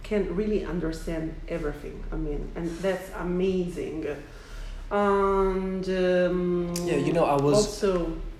can 0.09 0.23
really 0.41 0.61
understand 0.73 1.25
everything. 1.57 1.95
I 2.13 2.15
mean, 2.25 2.41
and 2.57 2.67
that's 2.85 3.07
amazing. 3.27 3.99
And 4.91 5.85
um, 6.05 6.73
yeah 6.89 6.99
you 7.07 7.13
know 7.17 7.25
i 7.35 7.37
was 7.47 7.57
also 7.65 7.91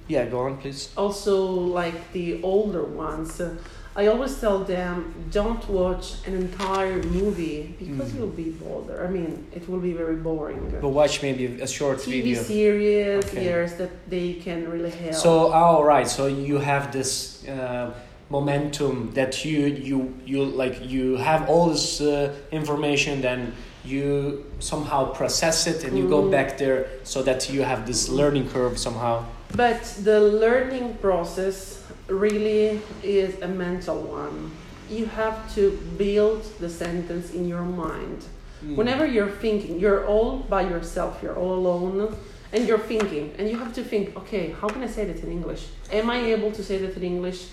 yeah 0.08 0.26
go 0.26 0.40
on 0.40 0.58
please 0.58 0.90
also 0.98 1.36
like 1.80 2.12
the 2.14 2.42
older 2.44 2.84
ones. 2.84 3.40
Uh, 3.42 3.56
I 3.94 4.08
always 4.08 4.40
tell 4.40 4.60
them 4.64 5.14
don't 5.32 5.68
watch 5.70 6.14
an 6.26 6.34
entire 6.34 7.04
movie 7.04 7.76
because 7.78 8.10
Mm. 8.12 8.16
you'll 8.18 8.38
be 8.46 8.50
bored. 8.52 8.88
I 9.06 9.08
mean, 9.12 9.32
it 9.54 9.68
will 9.70 9.82
be 9.82 9.92
very 9.92 10.16
boring. 10.16 10.62
but 10.82 10.88
watch 10.90 11.22
maybe 11.22 11.46
a 11.62 11.68
short 11.68 11.98
TV 12.00 12.22
video 12.24 12.42
series, 12.42 13.26
Okay. 13.26 13.44
yes, 13.46 13.74
that 13.74 13.92
they 14.10 14.28
can 14.46 14.60
really 14.72 14.92
help. 14.92 15.14
So, 15.26 15.32
all 15.52 15.84
right. 15.84 16.08
So 16.08 16.28
you 16.28 16.60
have 16.60 16.92
this 16.94 17.44
uh, 17.48 17.92
momentum 18.30 19.12
that 19.14 19.44
you 19.46 19.60
you 19.90 19.98
you 20.26 20.40
like 20.64 20.76
you 20.94 21.18
have 21.18 21.42
all 21.50 21.66
this 21.70 22.00
uh, 22.00 22.32
information, 22.52 23.22
then 23.22 23.40
you 23.84 24.46
somehow 24.60 25.02
process 25.20 25.68
it 25.68 25.84
and 25.84 25.98
you 26.00 26.08
go 26.08 26.22
Mhm. 26.24 26.32
back 26.32 26.58
there, 26.58 26.86
so 27.04 27.22
that 27.24 27.50
you 27.54 27.64
have 27.64 27.82
this 27.86 28.08
learning 28.10 28.48
curve 28.54 28.78
somehow. 28.78 29.16
But 29.56 29.84
the 30.04 30.20
learning 30.20 30.96
process 30.96 31.84
really 32.08 32.82
is 33.04 33.42
a 33.42 33.48
mental 33.48 34.02
one. 34.02 34.52
You 34.90 35.06
have 35.06 35.54
to 35.56 35.78
build 35.98 36.44
the 36.60 36.70
sentence 36.70 37.32
in 37.32 37.48
your 37.48 37.64
mind. 37.64 38.26
Mm. 38.64 38.76
Whenever 38.76 39.06
you're 39.06 39.30
thinking, 39.30 39.80
you're 39.80 40.06
all 40.06 40.40
by 40.40 40.62
yourself, 40.62 41.20
you're 41.24 41.38
all 41.38 41.54
alone, 41.54 42.16
and 42.54 42.68
you're 42.68 42.80
thinking, 42.80 43.34
and 43.38 43.50
you 43.50 43.58
have 43.58 43.74
to 43.74 43.84
think, 43.84 44.16
okay, 44.18 44.54
how 44.60 44.68
can 44.68 44.84
I 44.84 44.88
say 44.88 45.06
that 45.06 45.24
in 45.24 45.32
English? 45.32 45.68
Am 45.92 46.10
I 46.10 46.18
able 46.18 46.52
to 46.52 46.64
say 46.64 46.78
that 46.80 46.96
in 46.98 47.04
English? 47.04 47.48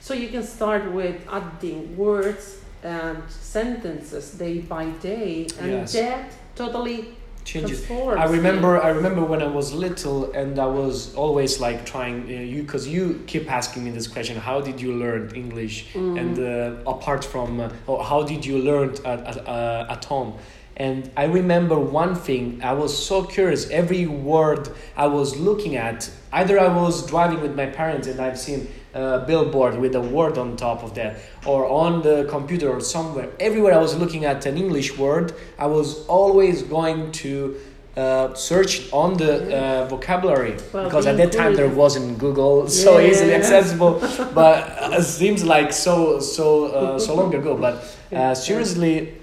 So 0.00 0.14
you 0.14 0.28
can 0.28 0.42
start 0.42 0.92
with 0.92 1.16
adding 1.30 1.96
words 1.96 2.60
and 2.82 3.18
sentences 3.28 4.32
day 4.32 4.58
by 4.60 4.86
day, 5.02 5.46
and 5.58 5.72
Yes. 5.72 5.92
that 5.94 6.30
totally 6.54 7.16
changes. 7.44 7.88
I 7.90 7.94
you. 7.94 8.32
remember. 8.32 8.80
I 8.80 8.88
remember 8.88 9.22
when 9.24 9.42
I 9.42 9.46
was 9.46 9.72
little, 9.72 10.32
and 10.32 10.58
I 10.58 10.66
was 10.66 11.14
always 11.14 11.60
like 11.60 11.86
trying 11.86 12.22
uh, 12.24 12.40
you 12.52 12.62
because 12.62 12.88
you 12.88 13.22
keep 13.26 13.50
asking 13.50 13.84
me 13.84 13.90
this 13.90 14.06
question: 14.06 14.36
How 14.36 14.60
did 14.60 14.80
you 14.80 14.94
learn 14.94 15.34
English? 15.34 15.92
Mm. 15.92 16.20
And 16.20 16.38
uh, 16.38 16.90
apart 16.90 17.24
from, 17.24 17.60
uh, 17.60 17.70
or 17.86 18.02
how 18.02 18.22
did 18.22 18.44
you 18.44 18.58
learn 18.58 18.90
at 19.04 19.20
at, 19.26 19.48
uh, 19.48 19.86
at 19.90 20.04
home? 20.04 20.38
And 20.76 21.10
I 21.16 21.24
remember 21.26 21.78
one 21.78 22.16
thing. 22.16 22.60
I 22.62 22.72
was 22.72 22.92
so 23.06 23.22
curious. 23.22 23.70
Every 23.70 24.06
word 24.06 24.70
I 24.96 25.06
was 25.06 25.36
looking 25.36 25.76
at, 25.76 26.10
either 26.32 26.58
I 26.58 26.66
was 26.66 27.06
driving 27.06 27.40
with 27.40 27.54
my 27.54 27.66
parents 27.66 28.08
and 28.08 28.20
I've 28.20 28.38
seen 28.38 28.68
a 28.94 29.24
billboard 29.26 29.78
with 29.78 29.94
a 29.96 30.00
word 30.00 30.38
on 30.38 30.56
top 30.56 30.82
of 30.82 30.94
that, 30.94 31.16
or 31.46 31.66
on 31.68 32.02
the 32.02 32.26
computer 32.30 32.68
or 32.70 32.80
somewhere. 32.80 33.28
Everywhere 33.40 33.74
I 33.74 33.78
was 33.78 33.96
looking 33.96 34.24
at 34.24 34.46
an 34.46 34.56
English 34.56 34.96
word, 34.98 35.32
I 35.58 35.66
was 35.66 36.06
always 36.06 36.62
going 36.62 37.10
to 37.12 37.56
uh, 37.96 38.34
search 38.34 38.92
on 38.92 39.16
the 39.16 39.32
uh, 39.56 39.86
vocabulary 39.86 40.56
Well, 40.72 40.84
because 40.84 41.06
at 41.06 41.16
that 41.16 41.30
time 41.32 41.54
there 41.54 41.68
wasn't 41.68 42.18
Google 42.18 42.68
so 42.84 42.98
Yeah. 42.98 43.10
easily 43.10 43.34
accessible. 43.34 44.00
but 44.34 44.56
uh, 44.82 44.98
it 44.98 45.04
seems 45.04 45.44
like 45.44 45.72
so 45.72 46.18
so 46.20 46.44
uh, 46.66 46.98
so 46.98 47.14
long 47.14 47.32
ago. 47.34 47.56
But 47.56 47.74
uh, 48.12 48.34
seriously. 48.48 49.14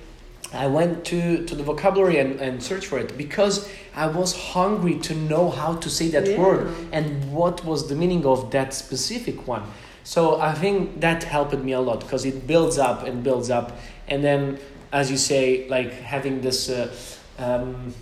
I 0.53 0.67
went 0.67 1.05
to, 1.05 1.45
to 1.45 1.55
the 1.55 1.63
vocabulary 1.63 2.17
and, 2.17 2.39
and 2.41 2.61
searched 2.61 2.87
for 2.87 2.99
it 2.99 3.17
because 3.17 3.69
I 3.95 4.07
was 4.07 4.35
hungry 4.35 4.99
to 4.99 5.15
know 5.15 5.49
how 5.49 5.75
to 5.75 5.89
say 5.89 6.09
that 6.09 6.27
Yeah. 6.27 6.39
word 6.39 6.73
and 6.91 7.31
what 7.31 7.63
was 7.63 7.87
the 7.87 7.95
meaning 7.95 8.25
of 8.25 8.51
that 8.51 8.73
specific 8.73 9.47
one. 9.47 9.63
So 10.03 10.41
I 10.41 10.53
think 10.53 10.99
that 11.01 11.23
helped 11.23 11.57
me 11.57 11.71
a 11.71 11.79
lot 11.79 12.01
because 12.01 12.25
it 12.25 12.47
builds 12.47 12.77
up 12.77 13.03
and 13.07 13.23
builds 13.23 13.49
up. 13.49 13.77
And 14.09 14.23
then, 14.23 14.59
as 14.91 15.09
you 15.09 15.17
say, 15.17 15.67
like 15.69 15.93
having 15.93 16.41
this, 16.41 16.69
uh, 16.69 16.91
um, 17.39 17.93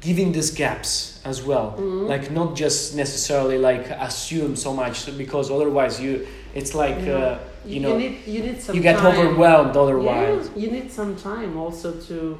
giving 0.00 0.30
these 0.30 0.50
gaps 0.52 1.20
as 1.24 1.42
well. 1.42 1.74
Mhm. 1.76 2.08
Like 2.08 2.30
not 2.30 2.54
just 2.54 2.94
necessarily 2.94 3.58
like 3.58 3.90
assume 3.90 4.54
so 4.54 4.72
much 4.72 5.16
because 5.18 5.50
otherwise 5.50 6.00
you, 6.00 6.26
it's 6.54 6.74
like, 6.74 6.98
Yeah. 7.04 7.14
uh, 7.16 7.38
you 7.66 7.80
know, 7.80 7.96
need 7.98 8.26
you 8.26 8.40
need 8.42 8.60
some 8.60 8.76
you 8.76 8.82
get 8.82 8.98
time. 8.98 9.06
overwhelmed 9.18 9.76
otherwise. 9.76 10.50
Yeah, 10.54 10.62
you 10.62 10.70
need 10.70 10.90
some 10.90 11.16
time 11.16 11.56
also 11.56 11.92
to, 12.08 12.38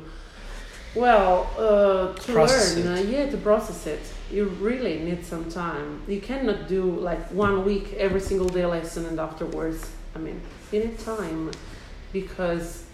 well, 0.94 1.48
uh, 1.58 2.14
to 2.14 2.32
Process 2.32 2.76
learn. 2.76 2.98
Uh, 2.98 3.00
yeah, 3.10 3.26
to 3.30 3.36
process 3.36 3.86
it. 3.86 4.00
You 4.30 4.44
really 4.60 4.98
need 4.98 5.24
some 5.24 5.44
time. 5.50 6.02
You 6.08 6.20
cannot 6.20 6.68
do 6.68 6.82
like 6.82 7.22
one 7.32 7.64
week 7.64 7.94
every 7.98 8.20
single 8.20 8.48
day 8.48 8.66
lesson 8.66 9.06
and 9.06 9.18
afterwards. 9.20 9.80
I 10.14 10.18
mean, 10.18 10.40
you 10.72 10.80
need 10.84 10.98
time 10.98 11.50
because 12.12 12.84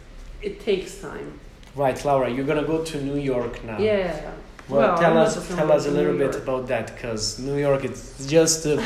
it 0.43 0.61
takes 0.61 1.01
time. 1.01 1.39
Right, 1.75 2.03
Laura, 2.05 2.29
you're 2.29 2.45
gonna 2.45 2.65
go 2.65 2.85
to 2.85 3.01
New 3.03 3.17
York 3.19 3.65
now. 3.65 3.79
Yeah. 3.79 4.33
Well, 4.69 4.81
Well, 4.81 4.99
tell 4.99 5.13
I'm 5.13 5.27
us 5.27 5.49
tell 5.49 5.73
us 5.73 5.87
a 5.87 5.91
little 5.91 6.17
bit 6.17 6.35
about 6.37 6.67
that 6.69 6.95
because 6.95 7.39
New 7.39 7.57
York, 7.57 7.85
it's 7.85 8.27
just 8.27 8.63
the- 8.65 8.81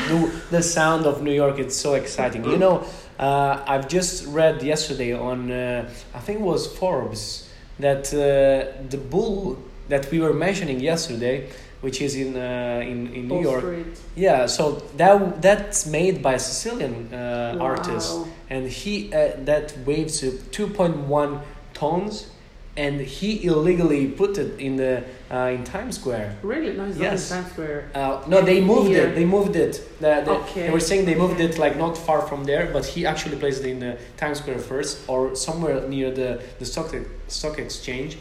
the 0.51 0.61
sound 0.63 1.05
of 1.05 1.21
New 1.21 1.31
York. 1.43 1.59
It's 1.59 1.75
so 1.75 1.93
exciting. 1.95 2.43
You 2.45 2.57
know, 2.57 2.83
uh, 3.19 3.63
I've 3.67 3.87
just 3.87 4.25
read 4.27 4.61
yesterday 4.63 5.13
on 5.13 5.51
uh, 5.51 5.89
I 6.13 6.19
think 6.19 6.39
it 6.39 6.43
was 6.43 6.67
Forbes 6.77 7.49
that 7.79 8.13
uh, 8.13 8.87
the 8.89 8.97
bull 8.97 9.57
that 9.89 10.11
we 10.11 10.19
were 10.19 10.33
mentioning 10.33 10.79
yesterday, 10.79 11.49
which 11.81 12.01
is 12.01 12.15
in 12.15 12.35
uh, 12.35 12.81
in 12.83 13.13
in 13.13 13.27
New 13.27 13.41
York. 13.41 13.61
Street. 13.61 13.99
Yeah, 14.15 14.47
so 14.47 14.83
that 14.97 15.41
that's 15.41 15.85
made 15.85 16.21
by 16.21 16.33
a 16.33 16.39
Sicilian 16.39 17.13
uh, 17.13 17.57
artist 17.59 18.27
and 18.49 18.67
he 18.69 19.13
uh, 19.13 19.31
that 19.45 19.73
weighs 19.85 20.23
uh, 20.23 20.31
2.1 20.51 21.41
tons 21.73 22.29
and 22.77 23.01
he 23.01 23.43
illegally 23.43 24.07
put 24.07 24.37
it 24.37 24.59
in 24.59 24.75
the 24.77 25.03
uh, 25.31 25.51
in 25.55 25.63
Times 25.63 25.95
Square 25.99 26.37
Really? 26.43 26.71
No, 26.77 26.85
it's 26.85 26.97
Yes. 26.97 27.29
not 27.31 27.37
in 27.37 27.43
Times 27.43 27.53
Square. 27.53 27.89
uh, 27.95 28.23
no 28.27 28.41
they 28.41 28.61
moved 28.61 28.89
Here. 28.89 29.07
it 29.07 29.15
they 29.15 29.25
moved 29.25 29.55
it 29.55 29.73
the, 29.99 30.21
the, 30.25 30.31
Okay. 30.31 30.67
they 30.67 30.69
were 30.69 30.79
saying 30.79 31.05
they 31.05 31.15
moved 31.15 31.39
it 31.41 31.57
like 31.57 31.75
not 31.77 31.97
far 31.97 32.21
from 32.21 32.43
there 32.45 32.67
but 32.71 32.85
he 32.85 33.05
actually 33.05 33.35
placed 33.37 33.63
it 33.65 33.69
in 33.71 33.79
the 33.79 33.97
Times 34.15 34.37
Square 34.37 34.59
first 34.59 34.99
or 35.09 35.35
somewhere 35.35 35.85
near 35.87 36.11
the, 36.11 36.41
the 36.59 36.65
stock, 36.65 36.93
stock 37.27 37.57
exchange 37.59 38.17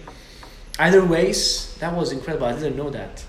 either 0.78 1.04
ways 1.04 1.76
that 1.80 1.94
was 1.94 2.10
incredible 2.12 2.46
I 2.46 2.52
didn't 2.54 2.76
know 2.76 2.90
that 2.90 3.24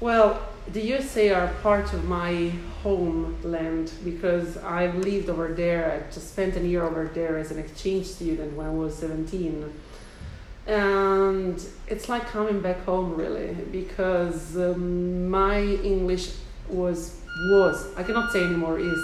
Well, 0.00 0.30
the 0.72 0.80
USA 0.94 1.26
are 1.38 1.48
part 1.62 1.92
of 1.96 2.04
my 2.20 2.52
homeland 2.82 3.86
because 4.04 4.56
I've 4.58 4.96
lived 4.96 5.28
over 5.28 5.48
there. 5.62 5.82
I 5.92 6.12
just 6.12 6.28
spent 6.32 6.56
a 6.56 6.60
year 6.60 6.82
over 6.82 7.04
there 7.18 7.34
as 7.42 7.50
an 7.54 7.58
exchange 7.58 8.06
student 8.06 8.50
when 8.56 8.66
I 8.66 8.70
was 8.70 8.94
17. 8.96 9.72
And 10.66 11.62
it's 11.88 12.08
like 12.08 12.26
coming 12.26 12.60
back 12.60 12.84
home, 12.84 13.14
really, 13.14 13.54
because 13.70 14.56
um, 14.56 15.28
my 15.28 15.60
English 15.60 16.30
was, 16.68 17.20
was, 17.50 17.94
I 17.96 18.02
cannot 18.02 18.32
say 18.32 18.42
anymore, 18.42 18.78
is 18.78 18.98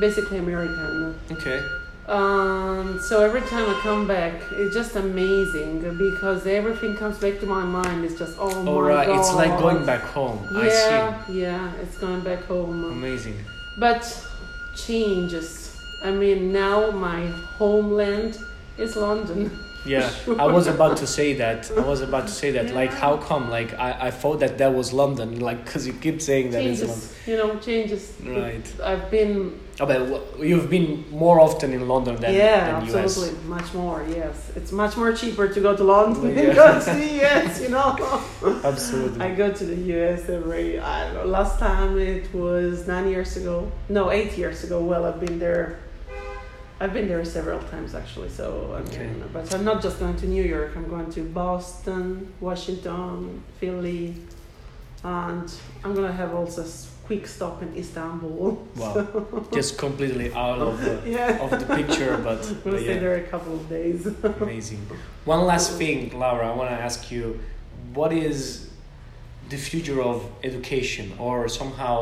basically 0.00 0.38
American. 0.38 1.14
okay 1.30 1.60
Um, 2.08 2.98
so 3.08 3.22
every 3.22 3.42
time 3.42 3.70
I 3.70 3.78
come 3.82 4.08
back, 4.08 4.34
it's 4.52 4.74
just 4.74 4.96
amazing 4.96 5.80
because 5.96 6.44
everything 6.46 6.96
comes 6.96 7.18
back 7.18 7.38
to 7.40 7.46
my 7.46 7.62
mind. 7.62 8.04
It's 8.04 8.18
just, 8.18 8.36
oh 8.40 8.62
my 8.64 8.70
all 8.70 8.82
right 8.82 9.06
god. 9.06 9.20
it's 9.20 9.32
like 9.34 9.56
going 9.60 9.86
back 9.86 10.00
home 10.00 10.38
I 10.56 10.68
see 10.68 10.90
Yeah, 10.90 11.30
yeah, 11.30 11.72
it's 11.82 11.96
going 11.98 12.22
back 12.22 12.42
home. 12.44 12.84
amazing 12.84 13.36
But 13.78 14.02
changes. 14.74 15.76
I 16.02 16.10
mean, 16.10 16.50
now 16.52 16.90
my 16.90 17.26
homeland 17.58 18.38
is 18.78 18.96
London. 18.96 19.50
Yeah, 19.86 20.10
I 20.38 20.46
was 20.58 20.66
about 20.66 20.96
to 20.98 21.06
say 21.06 21.34
that. 21.34 21.70
I 21.76 21.80
was 21.80 22.00
about 22.02 22.26
to 22.28 22.32
say 22.32 22.50
that. 22.52 22.74
Like, 22.74 22.92
how 22.92 23.16
come? 23.16 23.48
Like, 23.50 23.72
I, 23.78 24.08
I 24.08 24.10
thought 24.10 24.40
that 24.40 24.58
that 24.58 24.74
was 24.74 24.92
London. 24.92 25.40
Like, 25.40 25.64
because 25.64 25.86
you 25.86 25.92
keep 25.94 26.20
saying 26.20 26.50
that 26.50 26.62
it's 26.64 26.82
London. 26.82 27.08
you 27.26 27.36
know, 27.36 27.58
changes. 27.58 28.12
Right. 28.22 28.66
I've 28.82 29.10
been, 29.10 29.58
Oh, 29.82 29.86
but 29.86 30.38
you've 30.46 30.68
been 30.68 31.06
more 31.10 31.40
often 31.40 31.72
in 31.72 31.88
London 31.88 32.16
than, 32.16 32.34
yeah, 32.34 32.80
than 32.80 32.88
US. 32.90 32.94
absolutely, 32.96 33.44
much 33.48 33.72
more. 33.72 34.04
Yes, 34.10 34.52
it's 34.54 34.72
much 34.72 34.94
more 34.98 35.10
cheaper 35.14 35.48
to 35.48 35.60
go 35.60 35.74
to 35.74 35.82
London 35.84 36.28
Yeah. 36.36 36.42
than 36.46 36.54
go 36.54 36.80
to 36.80 36.90
the 36.92 37.24
US. 37.24 37.62
You 37.62 37.70
know. 37.70 38.22
Absolutely. 38.64 39.20
I 39.24 39.34
go 39.34 39.50
to 39.50 39.64
the 39.64 39.76
US 39.94 40.28
every, 40.28 40.78
I 40.78 41.04
don't 41.04 41.14
know, 41.14 41.24
last 41.24 41.58
time 41.58 41.98
it 41.98 42.32
was 42.34 42.86
nine 42.86 43.08
years 43.08 43.38
ago. 43.38 43.72
No, 43.88 44.10
eight 44.10 44.36
years 44.36 44.62
ago. 44.64 44.82
Well, 44.84 45.06
I've 45.06 45.18
been 45.20 45.38
there. 45.38 45.78
I've 46.82 46.94
been 46.94 47.08
there 47.08 47.22
several 47.26 47.60
times 47.68 47.94
actually. 47.94 48.30
So, 48.30 48.74
I 48.74 48.80
Okay. 48.88 49.10
but 49.32 49.54
I'm 49.54 49.64
not 49.64 49.82
just 49.82 49.98
going 50.00 50.16
to 50.16 50.26
New 50.26 50.42
York. 50.42 50.70
I'm 50.76 50.88
going 50.88 51.10
to 51.12 51.20
Boston, 51.22 52.32
Washington, 52.40 53.42
Philly, 53.58 54.14
and 55.04 55.52
I'm 55.84 55.94
gonna 55.94 56.12
have 56.22 56.34
also 56.34 56.62
a 56.62 56.68
quick 57.06 57.26
stop 57.26 57.60
in 57.62 57.76
Istanbul. 57.76 58.66
Wow, 58.76 59.06
just 59.52 59.76
completely 59.76 60.32
out 60.32 60.58
of 60.58 60.80
the, 60.80 60.94
yeah. 61.16 61.42
of 61.44 61.50
the 61.50 61.66
picture, 61.76 62.16
but 62.16 62.40
We'll 62.64 62.76
uh, 62.76 62.78
stay 62.80 62.94
yeah, 62.94 63.00
there 63.00 63.16
a 63.16 63.22
couple 63.32 63.54
of 63.60 63.68
days. 63.68 64.06
amazing. 64.40 64.86
One 65.26 65.42
last 65.52 65.76
thing, 65.76 66.18
Laura, 66.18 66.48
I 66.50 66.54
want 66.56 66.70
to 66.70 66.80
ask 66.88 67.10
you, 67.10 67.40
what 67.92 68.10
is 68.12 68.70
the 69.50 69.56
future 69.58 70.00
of 70.00 70.24
education, 70.44 71.12
or 71.18 71.46
somehow, 71.48 71.94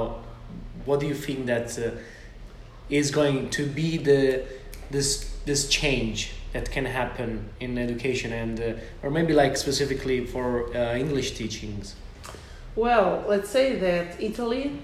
what 0.84 1.00
do 1.00 1.06
you 1.06 1.14
think 1.14 1.46
that 1.46 1.76
uh, 1.78 1.90
is 2.90 3.10
going 3.10 3.50
to 3.50 3.66
be 3.66 3.96
the 3.96 4.44
this 4.90 5.30
this 5.44 5.68
change 5.68 6.32
that 6.52 6.70
can 6.70 6.84
happen 6.84 7.48
in 7.60 7.78
education, 7.78 8.32
and 8.32 8.60
uh, 8.60 8.72
or 9.02 9.10
maybe 9.10 9.32
like 9.32 9.56
specifically 9.56 10.26
for 10.26 10.74
uh, 10.76 10.94
English 10.94 11.32
teachings? 11.32 11.96
Well, 12.76 13.24
let's 13.26 13.50
say 13.50 13.76
that 13.76 14.22
Italy 14.22 14.78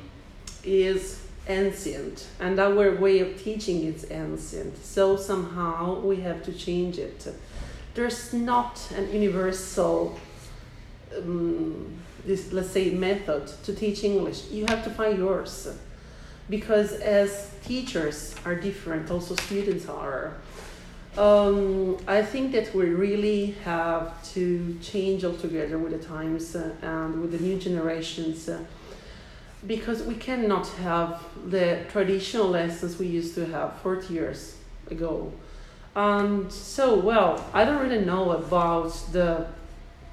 is 0.64 1.20
ancient 1.48 2.26
and 2.40 2.58
our 2.58 2.96
way 2.96 3.20
of 3.20 3.42
teaching 3.42 3.84
is 3.84 4.10
ancient. 4.10 4.76
So 4.84 5.16
somehow 5.16 6.00
we 6.00 6.16
have 6.16 6.42
to 6.44 6.52
change 6.52 6.98
it. 6.98 7.26
There's 7.94 8.32
not 8.32 8.80
an 8.96 9.12
universal, 9.12 10.18
um, 11.16 11.96
this, 12.26 12.52
let's 12.52 12.70
say, 12.70 12.90
method 12.90 13.46
to 13.64 13.74
teach 13.74 14.02
English. 14.02 14.50
You 14.50 14.66
have 14.66 14.82
to 14.84 14.90
find 14.90 15.18
yours. 15.18 15.68
Because 16.50 16.92
as 16.92 17.50
teachers 17.64 18.34
are 18.44 18.54
different, 18.54 19.10
also 19.10 19.34
students 19.36 19.88
are. 19.88 20.34
Um, 21.16 21.96
I 22.08 22.22
think 22.22 22.52
that 22.52 22.74
we 22.74 22.86
really 22.90 23.52
have 23.64 24.20
to 24.32 24.76
change 24.82 25.24
altogether 25.24 25.78
with 25.78 25.92
the 25.92 26.04
times 26.06 26.56
uh, 26.56 26.74
and 26.82 27.20
with 27.20 27.30
the 27.32 27.38
new 27.38 27.56
generations 27.56 28.48
uh, 28.48 28.64
because 29.66 30.02
we 30.02 30.16
cannot 30.16 30.66
have 30.82 31.22
the 31.46 31.84
traditional 31.88 32.48
lessons 32.48 32.98
we 32.98 33.06
used 33.06 33.34
to 33.36 33.46
have 33.46 33.80
40 33.80 34.12
years 34.12 34.56
ago. 34.90 35.32
And 35.94 36.52
so, 36.52 36.98
well, 36.98 37.44
I 37.52 37.64
don't 37.64 37.80
really 37.80 38.04
know 38.04 38.32
about 38.32 38.90
the 39.12 39.46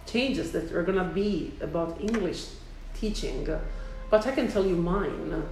changes 0.06 0.52
that 0.52 0.72
are 0.72 0.86
to 0.86 1.04
be 1.04 1.54
about 1.62 2.00
English 2.00 2.46
teaching, 2.94 3.48
but 4.10 4.28
I 4.28 4.32
can 4.32 4.48
tell 4.48 4.66
you 4.66 4.76
mine. 4.76 5.44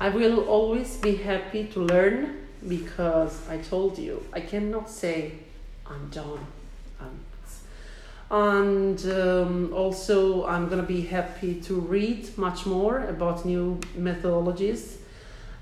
I 0.00 0.08
will 0.08 0.40
always 0.48 0.96
be 0.96 1.16
happy 1.16 1.64
to 1.68 1.80
learn 1.80 2.46
because 2.68 3.48
I 3.48 3.58
told 3.58 3.98
you 3.98 4.22
I 4.32 4.40
cannot 4.40 4.90
say 4.90 5.32
I'm 5.86 6.08
done. 6.10 6.46
And 8.30 8.98
um, 9.12 9.72
also, 9.72 10.46
I'm 10.46 10.68
gonna 10.68 10.82
be 10.82 11.02
happy 11.02 11.60
to 11.62 11.74
read 11.74 12.36
much 12.36 12.66
more 12.66 13.04
about 13.06 13.44
new 13.44 13.78
methodologies. 13.96 14.96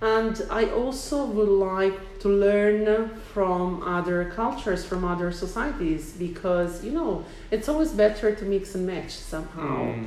And 0.01 0.41
I 0.51 0.65
also 0.71 1.27
would 1.27 1.49
like 1.49 2.19
to 2.21 2.29
learn 2.29 3.11
from 3.35 3.83
other 3.83 4.33
cultures, 4.35 4.85
from 4.85 5.05
other 5.05 5.31
societies, 5.33 6.13
because 6.13 6.85
you 6.85 6.93
know 6.93 7.25
it's 7.51 7.69
always 7.69 7.93
better 7.93 8.35
to 8.35 8.45
mix 8.45 8.75
and 8.75 8.87
match 8.87 9.11
somehow. 9.11 9.93
Mm. 9.93 10.07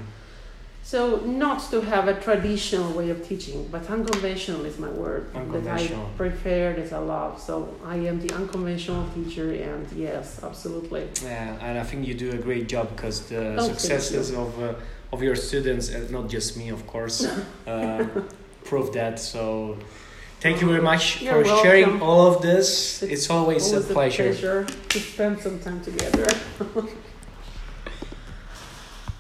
So 0.86 1.17
not 1.21 1.60
to 1.71 1.82
have 1.82 2.08
a 2.08 2.13
traditional 2.21 2.93
way 2.93 3.10
of 3.10 3.28
teaching, 3.28 3.67
but 3.71 3.89
unconventional 3.89 4.65
is 4.65 4.78
my 4.78 4.89
word 4.89 5.26
that 5.34 5.67
I 5.67 5.88
prefer, 6.15 6.74
that 6.74 6.93
I 6.93 7.00
love. 7.00 7.41
So 7.41 7.74
I 7.84 7.95
am 7.95 8.21
the 8.21 8.32
unconventional 8.36 9.10
teacher, 9.15 9.52
and 9.52 9.91
yes, 9.93 10.43
absolutely. 10.43 11.10
Yeah, 11.24 11.58
and 11.60 11.80
I 11.80 11.84
think 11.84 12.06
you 12.08 12.13
do 12.13 12.30
a 12.34 12.38
great 12.38 12.67
job 12.67 12.95
because 12.95 13.28
the 13.30 13.56
Oh, 13.58 13.67
successes 13.67 14.32
of 14.32 14.62
uh, 14.62 14.76
of 15.12 15.24
your 15.24 15.36
students, 15.36 15.89
and 15.89 16.12
not 16.12 16.30
just 16.30 16.56
me, 16.56 16.69
of 16.69 16.86
course, 16.86 17.26
uh, 17.67 18.06
prove 18.63 18.93
that. 18.93 19.19
So, 19.19 19.80
thank 20.39 20.62
you 20.62 20.67
very 20.67 20.84
much 20.84 21.04
You're 21.24 21.43
for 21.43 21.63
sharing 21.63 22.00
all 22.00 22.28
of 22.28 22.43
this. 22.43 23.02
It's, 23.02 23.12
It's 23.13 23.30
always, 23.32 23.63
Always 23.74 23.89
a 23.89 23.93
pleasure. 23.93 24.30
pleasure 24.30 24.65
to 24.89 25.00
spend 25.00 25.39
some 25.39 25.58
time 25.60 25.82
together. 25.82 26.28